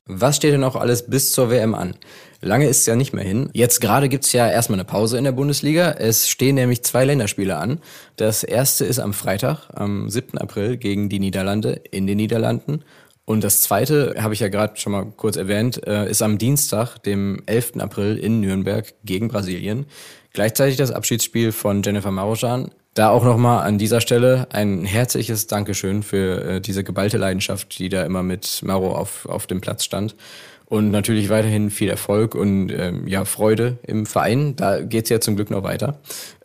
Was 0.05 0.37
steht 0.37 0.53
denn 0.53 0.61
noch 0.61 0.75
alles 0.75 1.07
bis 1.07 1.31
zur 1.31 1.49
WM 1.49 1.73
an? 1.73 1.95
Lange 2.39 2.67
ist 2.67 2.81
es 2.81 2.85
ja 2.85 2.95
nicht 2.95 3.13
mehr 3.13 3.23
hin. 3.23 3.49
Jetzt 3.53 3.81
gerade 3.81 4.09
gibt's 4.09 4.31
ja 4.31 4.47
erstmal 4.47 4.79
eine 4.79 4.85
Pause 4.85 5.17
in 5.17 5.23
der 5.23 5.31
Bundesliga. 5.31 5.91
Es 5.91 6.29
stehen 6.29 6.55
nämlich 6.55 6.83
zwei 6.83 7.03
Länderspiele 7.03 7.57
an. 7.57 7.79
Das 8.15 8.43
erste 8.43 8.85
ist 8.85 8.99
am 8.99 9.13
Freitag, 9.13 9.69
am 9.73 10.07
7. 10.09 10.37
April 10.37 10.77
gegen 10.77 11.09
die 11.09 11.19
Niederlande 11.19 11.81
in 11.89 12.05
den 12.05 12.17
Niederlanden. 12.17 12.83
Und 13.27 13.43
das 13.43 13.61
zweite, 13.61 14.15
habe 14.19 14.33
ich 14.33 14.39
ja 14.39 14.47
gerade 14.47 14.79
schon 14.79 14.93
mal 14.93 15.05
kurz 15.17 15.35
erwähnt, 15.35 15.85
äh, 15.85 16.09
ist 16.09 16.21
am 16.21 16.37
Dienstag, 16.37 16.97
dem 16.99 17.43
11. 17.45 17.73
April 17.79 18.17
in 18.17 18.39
Nürnberg 18.39 18.93
gegen 19.03 19.27
Brasilien. 19.27 19.85
Gleichzeitig 20.31 20.77
das 20.77 20.91
Abschiedsspiel 20.91 21.51
von 21.51 21.83
Jennifer 21.83 22.09
Marojan. 22.09 22.71
Da 22.93 23.09
auch 23.09 23.25
nochmal 23.25 23.67
an 23.67 23.77
dieser 23.77 23.99
Stelle 23.99 24.47
ein 24.51 24.85
herzliches 24.85 25.45
Dankeschön 25.45 26.03
für 26.03 26.41
äh, 26.41 26.61
diese 26.61 26.85
geballte 26.85 27.17
Leidenschaft, 27.17 27.77
die 27.79 27.89
da 27.89 28.05
immer 28.05 28.23
mit 28.23 28.61
Maro 28.63 28.95
auf, 28.95 29.25
auf 29.25 29.45
dem 29.45 29.59
Platz 29.59 29.83
stand. 29.83 30.15
Und 30.69 30.91
natürlich 30.91 31.29
weiterhin 31.29 31.69
viel 31.69 31.89
Erfolg 31.89 32.35
und 32.35 32.71
ähm, 32.71 33.07
ja, 33.07 33.23
Freude 33.23 33.77
im 33.83 34.05
Verein. 34.05 34.57
Da 34.57 34.81
geht's 34.81 35.09
ja 35.09 35.21
zum 35.21 35.37
Glück 35.37 35.49
noch 35.49 35.63
weiter. 35.63 35.99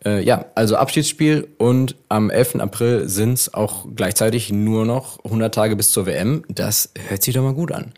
Äh, 0.05 0.23
ja, 0.23 0.45
also 0.55 0.77
Abschiedsspiel 0.77 1.49
und 1.57 1.97
am 2.07 2.29
11. 2.29 2.55
April 2.55 3.09
sind's 3.09 3.53
auch 3.53 3.85
gleichzeitig 3.93 4.49
nur 4.49 4.85
noch 4.85 5.23
100 5.25 5.53
Tage 5.53 5.75
bis 5.75 5.91
zur 5.91 6.05
WM. 6.05 6.45
Das 6.47 6.91
hört 7.09 7.21
sich 7.21 7.33
doch 7.35 7.43
mal 7.43 7.53
gut 7.53 7.73
an. 7.73 7.91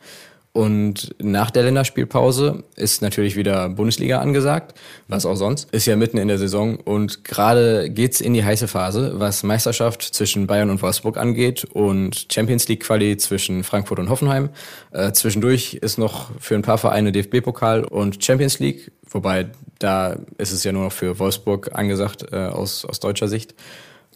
Und 0.56 1.14
nach 1.22 1.52
der 1.52 1.64
Länderspielpause 1.64 2.64
ist 2.78 3.02
natürlich 3.02 3.36
wieder 3.36 3.68
Bundesliga 3.68 4.20
angesagt, 4.22 4.80
was 5.10 5.26
auch 5.26 5.36
sonst. 5.36 5.70
Ist 5.74 5.86
ja 5.86 5.98
mitten 5.98 6.18
in 6.18 6.30
der 6.30 6.38
Saison 6.38 6.78
und 6.78 7.26
gerade 7.26 7.90
geht's 7.90 8.22
in 8.22 8.34
die 8.34 8.46
heiße 8.46 8.70
Phase, 8.70 9.20
was 9.20 9.44
Meisterschaft 9.44 10.02
zwischen 10.02 10.48
Bayern 10.48 10.70
und 10.70 10.82
Wolfsburg 10.82 11.18
angeht 11.18 11.66
und 11.66 12.28
Champions 12.32 12.70
League 12.70 12.84
Quali 12.84 13.18
zwischen 13.18 13.66
Frankfurt 13.66 14.00
und 14.00 14.10
Hoffenheim. 14.10 14.48
Äh, 14.94 15.12
zwischendurch 15.12 15.74
ist 15.74 15.98
noch 15.98 16.32
für 16.40 16.56
ein 16.56 16.62
paar 16.62 16.78
Vereine 16.78 17.12
DFB-Pokal 17.12 17.84
und 17.84 18.24
Champions 18.24 18.60
League, 18.60 18.94
wobei 19.10 19.48
da 19.80 20.16
ist 20.38 20.54
es 20.54 20.64
ja 20.64 20.72
nur 20.72 20.86
noch 20.86 20.94
für 20.94 21.20
Wolfsburg 21.20 21.72
angesagt 21.74 22.28
äh, 22.32 22.38
aus, 22.38 22.86
aus 22.86 23.02
deutscher 23.02 23.28
Sicht. 23.28 23.56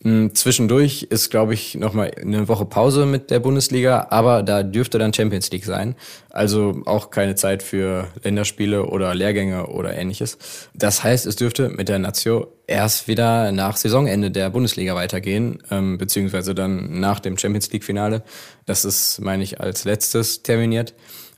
Hm, 0.01 0.33
zwischendurch 0.33 1.03
ist, 1.09 1.29
glaube 1.29 1.53
ich, 1.53 1.75
nochmal 1.75 2.11
eine 2.21 2.47
Woche 2.47 2.63
Pause 2.63 3.05
mit 3.05 3.31
der 3.31 3.39
Bundesliga, 3.39 4.07
aber 4.11 4.43
da 4.43 4.63
dürfte 4.63 4.97
dann 4.97 5.13
Champions 5.13 5.51
League 5.51 5.65
sein. 5.65 5.95
Also 6.29 6.83
auch 6.85 7.09
keine 7.09 7.35
Zeit 7.35 7.63
für 7.63 8.07
Länderspiele 8.23 8.85
oder 8.85 9.13
Lehrgänge 9.13 9.67
oder 9.67 9.93
ähnliches. 9.93 10.37
Das 10.73 11.03
heißt, 11.03 11.25
es 11.25 11.35
dürfte 11.35 11.67
mit 11.67 11.89
der 11.89 11.99
Nazio 11.99 12.47
erst 12.65 13.09
wieder 13.09 13.51
nach 13.51 13.75
Saisonende 13.75 14.31
der 14.31 14.49
Bundesliga 14.49 14.95
weitergehen, 14.95 15.61
ähm, 15.69 15.97
beziehungsweise 15.97 16.55
dann 16.55 17.01
nach 17.01 17.19
dem 17.19 17.37
Champions 17.37 17.69
League-Finale. 17.71 18.23
Das 18.65 18.85
ist, 18.85 19.19
meine 19.19 19.43
ich, 19.43 19.59
als 19.59 19.83
letztes 19.83 20.43
terminiert. 20.43 20.93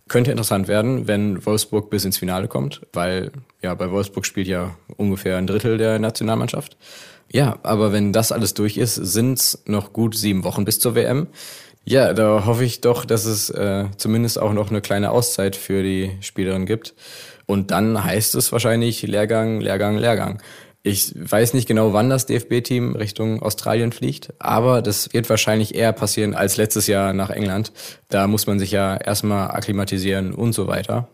Könnte 0.08 0.30
interessant 0.30 0.68
werden, 0.68 1.08
wenn 1.08 1.44
Wolfsburg 1.46 1.90
bis 1.90 2.06
ins 2.06 2.18
Finale 2.18 2.48
kommt, 2.48 2.82
weil 2.94 3.32
ja 3.64 3.74
bei 3.74 3.90
Wolfsburg 3.90 4.26
spielt 4.26 4.48
ja 4.48 4.76
ungefähr 4.98 5.38
ein 5.38 5.48
Drittel 5.48 5.78
der 5.78 5.98
Nationalmannschaft. 6.00 6.78
Ja, 7.32 7.60
aber 7.64 7.94
wenn 7.94 8.12
das 8.12 8.32
alles 8.32 8.54
durch 8.54 8.78
ist, 8.78 8.96
sind's 8.96 9.64
noch 9.66 9.94
gut 9.94 10.16
sieben 10.18 10.44
Wochen 10.44 10.66
bis 10.66 10.80
zur 10.80 10.96
WM. 10.96 11.28
Ja, 11.84 12.14
da 12.14 12.46
hoffe 12.46 12.64
ich 12.64 12.82
doch, 12.82 13.06
dass 13.06 13.26
es 13.26 13.50
äh, 13.50 13.86
zumindest 13.98 14.40
auch 14.40 14.54
noch 14.54 14.70
eine 14.70 14.82
kleine 14.82 15.12
Auszeit 15.12 15.56
für 15.56 15.82
die 15.82 16.12
Spielerin 16.20 16.66
gibt. 16.66 16.94
Und 17.48 17.72
dann 17.72 18.04
heißt 18.04 18.36
es 18.36 18.52
wahrscheinlich 18.52 19.02
Lehrgang, 19.04 19.62
Lehrgang, 19.62 19.98
Lehrgang. 19.98 20.42
Ich 20.84 21.14
weiß 21.16 21.54
nicht 21.54 21.68
genau, 21.68 21.94
wann 21.94 22.10
das 22.10 22.26
DFB-Team 22.26 22.96
Richtung 22.96 23.42
Australien 23.42 23.92
fliegt, 23.92 24.34
aber 24.40 24.82
das 24.82 25.14
wird 25.14 25.30
wahrscheinlich 25.30 25.76
eher 25.76 25.94
passieren 25.94 26.34
als 26.34 26.58
letztes 26.58 26.88
Jahr 26.88 27.14
nach 27.14 27.30
England. 27.30 27.72
Da 28.10 28.28
muss 28.28 28.48
man 28.48 28.58
sich 28.58 28.72
ja 28.72 28.98
erstmal 28.98 29.52
akklimatisieren 29.52 30.34
und 30.34 30.54
so 30.54 30.68
weiter. 30.68 31.08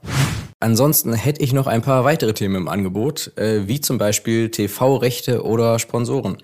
Ansonsten 0.59 1.13
hätte 1.13 1.41
ich 1.41 1.53
noch 1.53 1.67
ein 1.67 1.81
paar 1.81 2.03
weitere 2.03 2.33
Themen 2.33 2.55
im 2.55 2.67
Angebot, 2.67 3.31
äh, 3.37 3.67
wie 3.67 3.79
zum 3.79 3.97
Beispiel 3.97 4.49
TV-Rechte 4.49 5.43
oder 5.43 5.77
Sponsoren. 5.77 6.37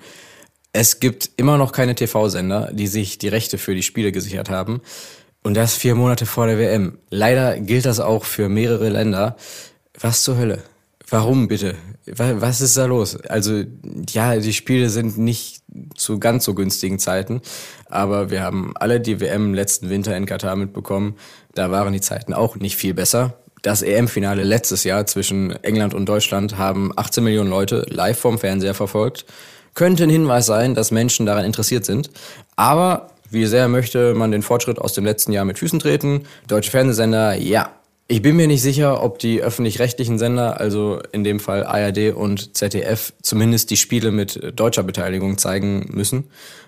Es 0.71 0.99
gibt 0.99 1.31
immer 1.37 1.57
noch 1.57 1.71
keine 1.71 1.95
TV-Sender, 1.95 2.71
die 2.73 2.87
sich 2.87 3.17
die 3.17 3.27
Rechte 3.27 3.57
für 3.57 3.75
die 3.75 3.83
Spiele 3.83 4.11
gesichert 4.11 4.49
haben. 4.49 4.81
Und 5.43 5.55
das 5.55 5.75
vier 5.75 5.95
Monate 5.95 6.25
vor 6.25 6.47
der 6.47 6.57
WM. 6.57 6.99
Leider 7.09 7.59
gilt 7.59 7.85
das 7.85 7.99
auch 7.99 8.23
für 8.23 8.49
mehrere 8.49 8.89
Länder. 8.89 9.35
Was 9.99 10.23
zur 10.23 10.37
Hölle? 10.37 10.63
Warum 11.09 11.47
bitte? 11.47 11.75
Was 12.05 12.61
ist 12.61 12.77
da 12.77 12.85
los? 12.85 13.17
Also 13.27 13.63
ja, 14.09 14.37
die 14.37 14.53
Spiele 14.53 14.89
sind 14.89 15.17
nicht 15.17 15.61
zu 15.95 16.17
ganz 16.17 16.45
so 16.45 16.53
günstigen 16.53 16.97
Zeiten, 16.97 17.41
aber 17.85 18.31
wir 18.31 18.41
haben 18.41 18.73
alle 18.75 18.99
die 18.99 19.19
WM 19.19 19.53
letzten 19.53 19.89
Winter 19.89 20.15
in 20.15 20.25
Katar 20.25 20.55
mitbekommen. 20.55 21.15
Da 21.53 21.71
waren 21.71 21.93
die 21.93 22.01
Zeiten 22.01 22.33
auch 22.33 22.55
nicht 22.55 22.77
viel 22.77 22.93
besser. 22.93 23.37
Das 23.63 23.81
EM-Finale 23.81 24.43
letztes 24.43 24.83
Jahr 24.83 25.05
zwischen 25.05 25.51
England 25.63 25.93
und 25.93 26.05
Deutschland 26.05 26.57
haben 26.57 26.91
18 26.97 27.23
Millionen 27.23 27.49
Leute 27.49 27.85
live 27.87 28.19
vom 28.19 28.37
Fernseher 28.37 28.73
verfolgt. 28.73 29.25
Könnte 29.73 30.03
ein 30.03 30.09
Hinweis 30.09 30.45
sein, 30.45 30.75
dass 30.75 30.91
Menschen 30.91 31.25
daran 31.25 31.45
interessiert 31.45 31.85
sind. 31.85 32.09
Aber 32.57 33.11
wie 33.29 33.45
sehr 33.45 33.69
möchte 33.69 34.15
man 34.15 34.31
den 34.31 34.41
Fortschritt 34.41 34.79
aus 34.79 34.91
dem 34.91 35.05
letzten 35.05 35.31
Jahr 35.31 35.45
mit 35.45 35.59
Füßen 35.59 35.79
treten? 35.79 36.25
Deutsche 36.49 36.71
Fernsehsender, 36.71 37.35
ja. 37.35 37.71
Ich 38.09 38.21
bin 38.21 38.35
mir 38.35 38.47
nicht 38.47 38.61
sicher, 38.61 39.01
ob 39.01 39.17
die 39.19 39.41
öffentlich-rechtlichen 39.41 40.19
Sender, 40.19 40.59
also 40.59 40.99
in 41.13 41.23
dem 41.23 41.39
Fall 41.39 41.63
ARD 41.63 42.13
und 42.13 42.57
ZDF, 42.57 43.13
zumindest 43.21 43.69
die 43.69 43.77
Spiele 43.77 44.11
mit 44.11 44.59
deutscher 44.59 44.83
Beteiligung 44.83 45.37
zeigen 45.37 45.89
müssen, 45.89 46.25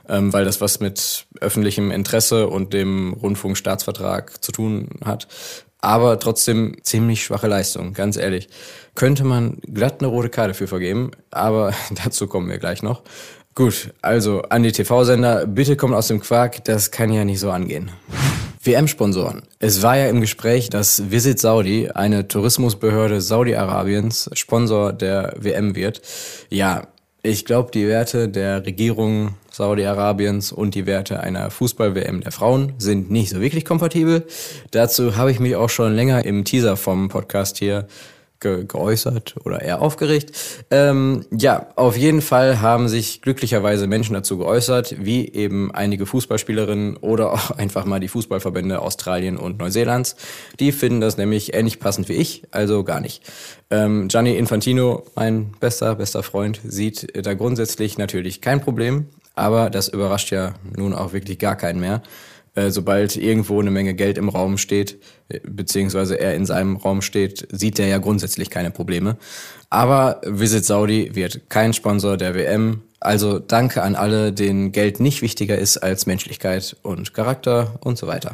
ähm, 0.08 0.32
weil 0.32 0.46
das 0.46 0.62
was 0.62 0.80
mit 0.80 1.28
öffentlichem 1.42 1.92
Interesse 1.92 2.48
und 2.48 2.74
dem 2.74 3.12
Rundfunkstaatsvertrag 3.12 4.42
zu 4.42 4.54
tun 4.54 4.88
hat 5.04 5.28
aber 5.86 6.20
trotzdem 6.20 6.76
ziemlich 6.82 7.24
schwache 7.24 7.48
Leistung, 7.48 7.94
ganz 7.94 8.18
ehrlich. 8.18 8.50
Könnte 8.96 9.24
man 9.24 9.60
glatt 9.72 10.00
eine 10.00 10.08
rote 10.08 10.30
Karte 10.30 10.54
für 10.54 10.68
vergeben, 10.68 11.12
aber 11.32 11.74
dazu 12.04 12.28
kommen 12.28 12.50
wir 12.50 12.58
gleich 12.58 12.82
noch. 12.82 13.04
Gut, 13.54 13.94
also 14.02 14.42
an 14.42 14.64
die 14.64 14.72
TV-Sender, 14.72 15.46
bitte 15.46 15.78
kommt 15.78 15.94
aus 15.94 16.08
dem 16.08 16.20
Quark, 16.20 16.66
das 16.66 16.92
kann 16.92 17.14
ja 17.14 17.24
nicht 17.24 17.40
so 17.40 17.52
angehen. 17.52 17.92
WM-Sponsoren. 18.62 19.44
Es 19.60 19.84
war 19.84 19.96
ja 19.96 20.08
im 20.08 20.22
Gespräch, 20.22 20.70
dass 20.70 21.12
Visit 21.12 21.40
Saudi, 21.40 21.90
eine 21.90 22.28
Tourismusbehörde 22.28 23.22
Saudi-Arabiens, 23.22 24.32
Sponsor 24.34 24.92
der 24.92 25.36
WM 25.38 25.76
wird. 25.76 26.02
Ja, 26.50 26.88
ich 27.22 27.46
glaube, 27.46 27.70
die 27.72 27.88
Werte 27.88 28.28
der 28.28 28.66
Regierung 28.66 29.36
Saudi-Arabiens 29.56 30.52
und 30.52 30.76
die 30.76 30.86
Werte 30.86 31.22
einer 31.22 31.50
Fußball-WM 31.50 32.20
der 32.20 32.34
Frauen 32.34 32.74
sind 32.78 33.10
nicht 33.10 33.30
so 33.30 33.40
wirklich 33.40 33.64
kompatibel. 33.64 34.28
Dazu 34.72 35.16
habe 35.16 35.32
ich 35.32 35.40
mich 35.40 35.56
auch 35.56 35.70
schon 35.70 35.96
länger 35.96 36.26
im 36.26 36.44
Teaser 36.44 36.76
vom 36.76 37.08
Podcast 37.08 37.58
hier 37.58 37.88
ge 38.42 38.66
geäußert 38.66 39.36
oder 39.46 39.62
eher 39.62 39.82
aufgeregt. 39.82 40.38
Ähm, 40.72 41.26
ja, 41.32 41.68
auf 41.78 41.96
jeden 41.96 42.22
Fall 42.22 42.60
haben 42.60 42.90
sich 42.90 43.22
glücklicherweise 43.22 43.88
Menschen 43.88 44.14
dazu 44.14 44.38
geäußert, 44.38 44.98
wie 45.00 45.30
eben 45.30 45.74
einige 45.74 46.06
Fußballspielerinnen 46.06 46.98
oder 46.98 47.32
auch 47.32 47.52
einfach 47.58 47.86
mal 47.86 48.02
die 48.02 48.10
Fußballverbände 48.10 48.82
Australien 48.82 49.38
und 49.38 49.60
Neuseelands. 49.60 50.18
Die 50.60 50.74
finden 50.74 51.00
das 51.00 51.16
nämlich 51.16 51.54
ähnlich 51.54 51.80
passend 51.80 52.10
wie 52.10 52.14
ich, 52.14 52.44
also 52.52 52.84
gar 52.84 53.00
nicht. 53.00 53.24
Ähm, 53.70 54.10
Gianni 54.10 54.36
Infantino, 54.36 55.06
mein 55.16 55.54
bester, 55.62 55.96
bester 55.96 56.24
Freund, 56.24 56.60
sieht 56.62 57.26
da 57.26 57.34
grundsätzlich 57.36 57.98
natürlich 57.98 58.42
kein 58.42 58.60
Problem 58.60 59.08
aber 59.36 59.70
das 59.70 59.88
überrascht 59.88 60.32
ja 60.32 60.54
nun 60.76 60.94
auch 60.94 61.14
wirklich 61.14 61.40
gar 61.40 61.56
keinen 61.56 61.80
mehr. 61.80 62.02
Äh, 62.56 62.72
sobald 62.72 63.18
irgendwo 63.18 63.60
eine 63.60 63.70
Menge 63.70 63.94
Geld 63.96 64.18
im 64.18 64.30
Raum 64.30 64.58
steht, 64.58 64.98
äh, 65.28 65.42
beziehungsweise 65.44 66.18
er 66.20 66.36
in 66.36 66.46
seinem 66.46 66.78
Raum 66.78 67.02
steht, 67.02 67.48
sieht 67.52 67.80
er 67.80 67.88
ja 67.88 67.98
grundsätzlich 67.98 68.50
keine 68.50 68.72
Probleme. 68.72 69.18
Aber 69.70 70.22
Visit 70.26 70.64
Saudi 70.64 71.16
wird 71.16 71.50
kein 71.50 71.74
Sponsor 71.74 72.16
der 72.16 72.34
WM. 72.34 72.82
Also 73.02 73.40
danke 73.40 73.84
an 73.84 73.96
alle, 73.96 74.32
denen 74.32 74.72
Geld 74.72 75.02
nicht 75.02 75.22
wichtiger 75.22 75.58
ist 75.58 75.78
als 75.78 76.06
Menschlichkeit 76.06 76.78
und 76.82 77.14
Charakter 77.14 77.78
und 77.82 77.98
so 77.98 78.08
weiter. 78.08 78.34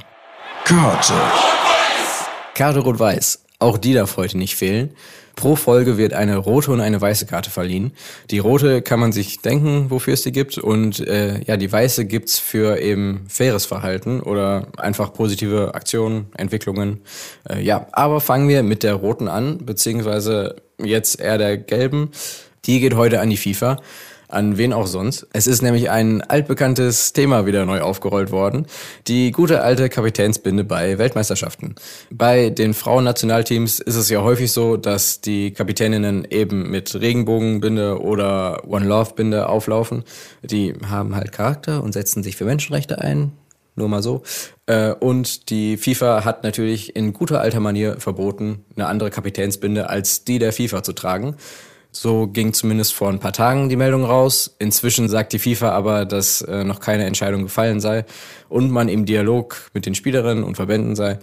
Karte. 0.66 1.14
Karte 2.54 2.80
Rot-Weiß. 2.80 3.44
Auch 3.58 3.80
die 3.80 3.94
darf 3.94 4.18
heute 4.18 4.38
nicht 4.38 4.56
fehlen. 4.56 4.92
Pro 5.36 5.56
Folge 5.56 5.98
wird 5.98 6.13
eine 6.13 6.38
rote 6.38 6.72
und 6.72 6.82
eine 6.82 7.00
weiße 7.00 7.26
Karte 7.26 7.50
verliehen. 7.50 7.91
Die 8.30 8.39
rote 8.39 8.82
kann 8.82 9.00
man 9.00 9.12
sich 9.12 9.41
denken, 9.41 9.89
wofür 9.89 10.13
es 10.13 10.24
die 10.24 10.32
gibt. 10.32 10.58
Und 10.58 11.00
äh, 11.00 11.41
ja, 11.44 11.58
die 11.58 11.72
weiße 11.72 12.06
gibt's 12.06 12.39
für 12.39 12.80
eben 12.80 13.26
faires 13.28 13.65
Verhalten 13.65 14.22
oder 14.22 14.67
einfach 14.78 15.13
positive 15.13 15.74
Aktionen, 15.74 16.28
Entwicklungen. 16.38 17.02
Äh, 17.50 17.62
ja, 17.62 17.88
aber 17.91 18.22
fangen 18.22 18.50
wir 18.50 18.63
mit 18.63 18.84
der 18.84 18.96
roten 18.96 19.28
an, 19.28 19.65
beziehungsweise 19.65 20.56
jetzt 20.78 21.20
eher 21.20 21.38
der 21.38 21.58
gelben. 21.58 22.12
Die 22.65 22.80
geht 22.80 22.96
heute 22.96 23.20
an 23.22 23.30
die 23.30 23.38
FIFA 23.38 23.78
an 24.34 24.58
wen 24.58 24.74
auch 24.74 24.88
sonst. 24.88 25.28
Es 25.34 25.48
ist 25.48 25.62
nämlich 25.62 25.89
ein 25.89 26.22
altbekanntes 26.22 27.13
Thema 27.13 27.46
wieder 27.46 27.65
neu 27.65 27.82
aufgerollt 27.82 28.32
worden. 28.32 28.65
Die 29.08 29.32
gute 29.32 29.62
alte 29.62 29.89
Kapitänsbinde 29.89 30.63
bei 30.63 30.98
Weltmeisterschaften. 30.98 31.76
Bei 32.10 32.50
den 32.50 32.74
Frauennationalteams 32.74 33.80
ist 33.80 33.96
es 33.96 34.10
ja 34.10 34.22
häufig 34.22 34.52
so, 34.52 34.78
dass 34.78 35.22
die 35.22 35.52
Kapitäninnen 35.52 36.26
eben 36.30 36.70
mit 36.70 36.96
Regenbogenbinde 36.96 38.02
oder 38.02 38.67
One 38.67 38.86
Love 38.86 39.13
Binde 39.15 39.50
auflaufen. 39.50 40.04
Die 40.44 40.74
haben 40.86 41.15
halt 41.15 41.32
Charakter 41.32 41.84
und 41.84 41.94
setzen 41.94 42.24
sich 42.24 42.36
für 42.36 42.46
Menschenrechte 42.46 43.02
ein 43.02 43.34
nur 43.76 43.89
mal 43.89 44.04
so. 44.04 44.24
Äh, 44.65 44.91
und 44.91 45.50
die 45.50 45.78
FIFA 45.78 46.26
hat 46.26 46.44
natürlich 46.44 46.96
in 46.96 47.13
guter 47.13 47.41
alter 47.41 47.60
Manier 47.60 48.00
verboten, 48.00 48.65
eine 48.76 48.88
andere 48.88 49.10
Kapitänsbinde 49.10 49.89
als 49.89 50.24
die 50.24 50.39
der 50.39 50.54
FIFA 50.54 50.84
zu 50.84 50.94
tragen. 50.94 51.36
So 51.91 52.27
ging 52.27 52.54
zumindest 52.54 52.93
vor 52.93 53.10
ein 53.10 53.19
paar 53.19 53.34
Tagen 53.34 53.67
die 53.67 53.75
Meldung 53.75 54.06
raus. 54.06 54.56
Inzwischen 54.60 55.10
sagt 55.10 55.34
die 55.34 55.39
FIFA 55.39 55.71
aber, 55.71 56.06
dass 56.06 56.41
äh, 56.41 56.63
noch 56.63 56.80
keine 56.80 57.06
Entscheidung 57.06 57.43
gefallen 57.43 57.80
sei 57.80 58.06
und 58.47 58.71
man 58.71 58.88
im 58.88 59.06
Dialog 59.06 59.69
mit 59.73 59.86
den 59.86 59.95
Spielerinnen 59.95 60.43
und 60.43 60.56
Verbänden 60.56 60.95
sei. 60.95 61.19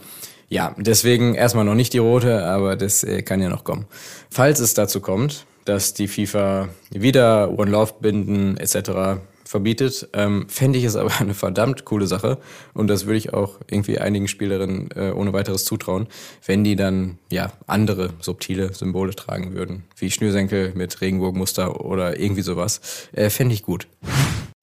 Ja, 0.51 0.75
deswegen 0.79 1.35
erstmal 1.35 1.65
noch 1.65 1.75
nicht 1.75 1.93
die 1.93 1.99
rote, 1.99 2.45
aber 2.45 2.77
das 2.77 3.03
äh, 3.03 3.23
kann 3.23 3.41
ja 3.41 3.49
noch 3.49 3.65
kommen. 3.65 3.87
Falls 4.31 4.61
es 4.61 4.75
dazu 4.75 5.01
kommt, 5.01 5.47
dass 5.65 5.95
die 5.95 6.09
FIFA 6.09 6.69
wieder 6.91 7.51
One 7.59 7.71
Love 7.71 7.95
Binden 8.01 8.57
etc 8.57 9.21
verbietet, 9.49 10.09
ähm, 10.13 10.47
fände 10.49 10.79
ich 10.79 10.85
es 10.85 10.95
aber 10.95 11.11
eine 11.21 11.33
verdammt 11.33 11.87
coole 11.87 12.07
Sache. 12.07 12.37
Und 12.75 12.89
das 12.89 13.07
würde 13.07 13.17
ich 13.17 13.33
auch 13.33 13.59
irgendwie 13.67 13.99
einigen 13.99 14.29
Spielerinnen 14.29 14.91
äh, 14.95 15.11
ohne 15.11 15.33
weiteres 15.33 15.65
zutrauen, 15.65 16.07
wenn 16.45 16.65
die 16.65 16.77
dann 16.77 17.19
ja 17.33 17.53
andere 17.67 18.11
subtile 18.21 18.75
Symbole 18.75 19.15
tragen 19.15 19.55
würden, 19.55 19.85
wie 19.97 20.11
Schnürsenkel 20.11 20.73
mit 20.75 21.01
Regenbogenmuster 21.01 21.83
oder 21.83 22.21
irgendwie 22.21 22.43
sowas. 22.43 23.09
Äh, 23.13 23.31
fände 23.31 23.55
ich 23.55 23.63
gut. 23.63 23.89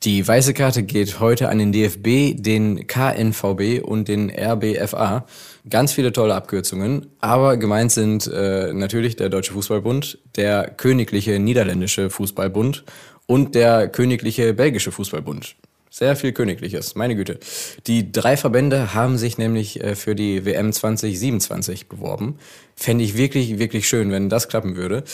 Die 0.03 0.27
weiße 0.27 0.53
Karte 0.53 0.83
geht 0.83 1.19
heute 1.19 1.49
an 1.49 1.57
den 1.57 1.71
DFB, 1.71 2.39
den 2.39 2.85
KNVB 2.85 3.83
und 3.83 4.07
den 4.07 4.29
RBFA. 4.29 5.25
Ganz 5.67 5.93
viele 5.93 6.13
tolle 6.13 6.35
Abkürzungen, 6.35 7.07
aber 7.21 7.57
gemeint 7.57 7.91
sind 7.91 8.27
äh, 8.27 8.71
natürlich 8.71 9.15
der 9.15 9.29
Deutsche 9.29 9.53
Fußballbund, 9.53 10.19
der 10.35 10.69
Königliche 10.69 11.39
Niederländische 11.39 12.11
Fußballbund 12.11 12.83
und 13.27 13.55
der 13.55 13.87
Königliche 13.87 14.53
Belgische 14.53 14.91
Fußballbund. 14.91 15.55
Sehr 15.97 16.17
viel 16.17 16.33
Königliches, 16.33 16.95
meine 16.95 17.15
Güte. 17.15 17.39
Die 17.87 18.11
drei 18.11 18.35
Verbände 18.35 18.93
haben 18.93 19.17
sich 19.17 19.37
nämlich 19.37 19.81
äh, 19.81 19.95
für 19.95 20.13
die 20.13 20.43
WM 20.43 20.73
2027 20.73 21.87
beworben. 21.87 22.37
Fände 22.75 23.05
ich 23.05 23.15
wirklich, 23.15 23.59
wirklich 23.59 23.87
schön, 23.87 24.11
wenn 24.11 24.27
das 24.27 24.49
klappen 24.49 24.75
würde. 24.75 25.05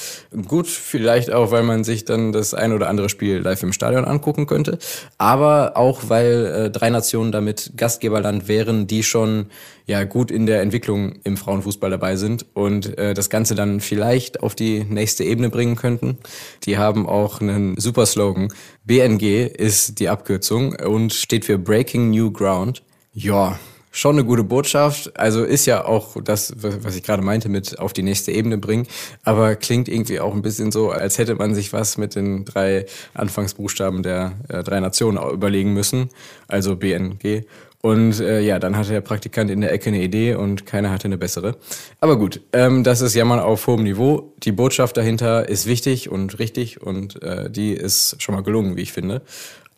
Gut, 0.47 0.65
vielleicht 0.65 1.31
auch, 1.31 1.51
weil 1.51 1.61
man 1.61 1.83
sich 1.83 2.05
dann 2.05 2.31
das 2.31 2.55
ein 2.55 2.73
oder 2.73 2.89
andere 2.89 3.09
Spiel 3.09 3.37
live 3.37 3.61
im 3.61 3.73
Stadion 3.73 4.05
angucken 4.05 4.47
könnte. 4.47 4.79
Aber 5.19 5.77
auch, 5.77 6.09
weil 6.09 6.45
äh, 6.47 6.71
drei 6.71 6.89
Nationen 6.89 7.31
damit 7.31 7.73
Gastgeberland 7.77 8.47
wären, 8.47 8.87
die 8.87 9.03
schon 9.03 9.51
ja 9.85 10.03
gut 10.05 10.31
in 10.31 10.47
der 10.47 10.61
Entwicklung 10.61 11.19
im 11.23 11.37
Frauenfußball 11.37 11.91
dabei 11.91 12.15
sind 12.15 12.45
und 12.53 12.97
äh, 12.97 13.13
das 13.13 13.29
Ganze 13.29 13.53
dann 13.53 13.81
vielleicht 13.81 14.41
auf 14.41 14.55
die 14.55 14.83
nächste 14.83 15.23
Ebene 15.23 15.49
bringen 15.49 15.75
könnten. 15.75 16.17
Die 16.63 16.79
haben 16.79 17.07
auch 17.07 17.41
einen 17.41 17.77
super 17.77 18.07
Slogan. 18.07 18.51
BNG 18.83 19.47
ist 19.47 19.99
die 19.99 20.09
Abkürzung 20.09 20.75
und 20.75 21.13
steht 21.13 21.45
für 21.45 21.57
Breaking 21.57 22.09
New 22.09 22.31
Ground. 22.31 22.81
Ja, 23.13 23.59
schon 23.91 24.15
eine 24.15 24.25
gute 24.25 24.43
Botschaft. 24.43 25.17
Also 25.19 25.43
ist 25.43 25.65
ja 25.65 25.85
auch 25.85 26.15
das, 26.23 26.53
was 26.57 26.95
ich 26.95 27.03
gerade 27.03 27.21
meinte, 27.21 27.49
mit 27.49 27.77
auf 27.77 27.93
die 27.93 28.03
nächste 28.03 28.31
Ebene 28.31 28.57
bringen. 28.57 28.87
Aber 29.23 29.55
klingt 29.55 29.87
irgendwie 29.87 30.19
auch 30.19 30.33
ein 30.33 30.41
bisschen 30.41 30.71
so, 30.71 30.89
als 30.89 31.17
hätte 31.17 31.35
man 31.35 31.53
sich 31.53 31.73
was 31.73 31.97
mit 31.97 32.15
den 32.15 32.45
drei 32.45 32.85
Anfangsbuchstaben 33.13 34.01
der 34.01 34.33
äh, 34.47 34.63
drei 34.63 34.79
Nationen 34.79 35.21
überlegen 35.31 35.73
müssen. 35.73 36.09
Also 36.47 36.75
BNG. 36.75 37.43
Und 37.81 38.19
äh, 38.19 38.41
ja, 38.41 38.59
dann 38.59 38.77
hatte 38.77 38.91
der 38.91 39.01
Praktikant 39.01 39.49
in 39.49 39.61
der 39.61 39.71
Ecke 39.71 39.89
eine 39.89 40.01
Idee 40.01 40.35
und 40.35 40.65
keiner 40.65 40.91
hatte 40.91 41.05
eine 41.05 41.17
bessere. 41.17 41.57
Aber 41.99 42.17
gut, 42.17 42.41
ähm, 42.53 42.83
das 42.83 43.01
ist 43.01 43.15
Jammern 43.15 43.39
auf 43.39 43.65
hohem 43.65 43.83
Niveau. 43.83 44.33
Die 44.43 44.51
Botschaft 44.51 44.97
dahinter 44.97 45.49
ist 45.49 45.65
wichtig 45.65 46.09
und 46.09 46.37
richtig 46.37 46.81
und 46.81 47.21
äh, 47.23 47.49
die 47.49 47.73
ist 47.73 48.21
schon 48.21 48.35
mal 48.35 48.41
gelungen, 48.41 48.75
wie 48.75 48.81
ich 48.81 48.93
finde. 48.93 49.23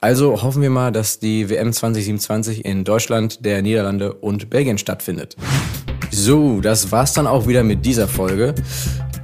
Also 0.01 0.43
hoffen 0.43 0.61
wir 0.61 0.69
mal, 0.69 0.91
dass 0.91 1.19
die 1.19 1.49
WM 1.49 1.71
2027 1.71 2.65
in 2.65 2.83
Deutschland, 2.83 3.45
der 3.45 3.61
Niederlande 3.61 4.13
und 4.13 4.49
Belgien 4.49 4.77
stattfindet. 4.77 5.37
So, 6.11 6.59
das 6.59 6.91
war's 6.91 7.13
dann 7.13 7.25
auch 7.25 7.47
wieder 7.47 7.63
mit 7.63 7.85
dieser 7.85 8.09
Folge. 8.09 8.53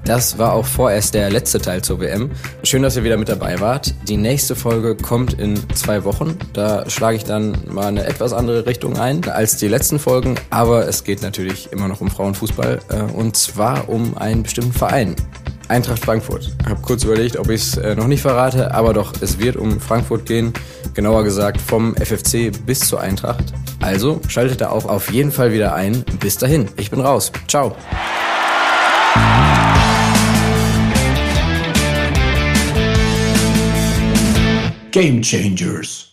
Das 0.09 0.39
war 0.39 0.53
auch 0.53 0.65
vorerst 0.65 1.13
der 1.13 1.29
letzte 1.29 1.59
Teil 1.59 1.83
zur 1.83 1.99
WM. 1.99 2.31
Schön, 2.63 2.81
dass 2.81 2.97
ihr 2.97 3.03
wieder 3.03 3.17
mit 3.17 3.29
dabei 3.29 3.59
wart. 3.59 3.93
Die 4.07 4.17
nächste 4.17 4.55
Folge 4.55 4.95
kommt 4.95 5.39
in 5.39 5.55
zwei 5.75 6.03
Wochen. 6.03 6.35
Da 6.51 6.89
schlage 6.89 7.17
ich 7.17 7.25
dann 7.25 7.55
mal 7.67 7.89
eine 7.89 8.05
etwas 8.05 8.33
andere 8.33 8.65
Richtung 8.65 8.97
ein 8.97 9.23
als 9.29 9.57
die 9.57 9.67
letzten 9.67 9.99
Folgen. 9.99 10.33
Aber 10.49 10.87
es 10.87 11.03
geht 11.03 11.21
natürlich 11.21 11.71
immer 11.71 11.87
noch 11.87 12.01
um 12.01 12.09
Frauenfußball. 12.09 12.79
Äh, 12.89 13.01
und 13.13 13.37
zwar 13.37 13.87
um 13.87 14.17
einen 14.17 14.41
bestimmten 14.41 14.73
Verein. 14.73 15.15
Eintracht 15.67 16.03
Frankfurt. 16.03 16.55
Ich 16.59 16.65
habe 16.67 16.81
kurz 16.81 17.03
überlegt, 17.03 17.37
ob 17.37 17.47
ich 17.51 17.61
es 17.61 17.77
äh, 17.77 17.93
noch 17.93 18.07
nicht 18.07 18.23
verrate, 18.23 18.73
aber 18.73 18.93
doch, 18.93 19.13
es 19.21 19.37
wird 19.37 19.57
um 19.57 19.79
Frankfurt 19.79 20.25
gehen. 20.25 20.53
Genauer 20.95 21.23
gesagt 21.23 21.61
vom 21.61 21.95
FFC 21.95 22.51
bis 22.65 22.79
zur 22.79 22.99
Eintracht. 22.99 23.53
Also 23.79 24.21
schaltet 24.27 24.61
da 24.61 24.71
auch 24.71 24.85
auf 24.85 25.11
jeden 25.11 25.31
Fall 25.31 25.53
wieder 25.53 25.75
ein. 25.75 26.03
Bis 26.19 26.35
dahin, 26.35 26.67
ich 26.77 26.89
bin 26.89 26.99
raus. 26.99 27.31
Ciao. 27.47 27.75
Game 34.99 35.21
Changers. 35.21 36.08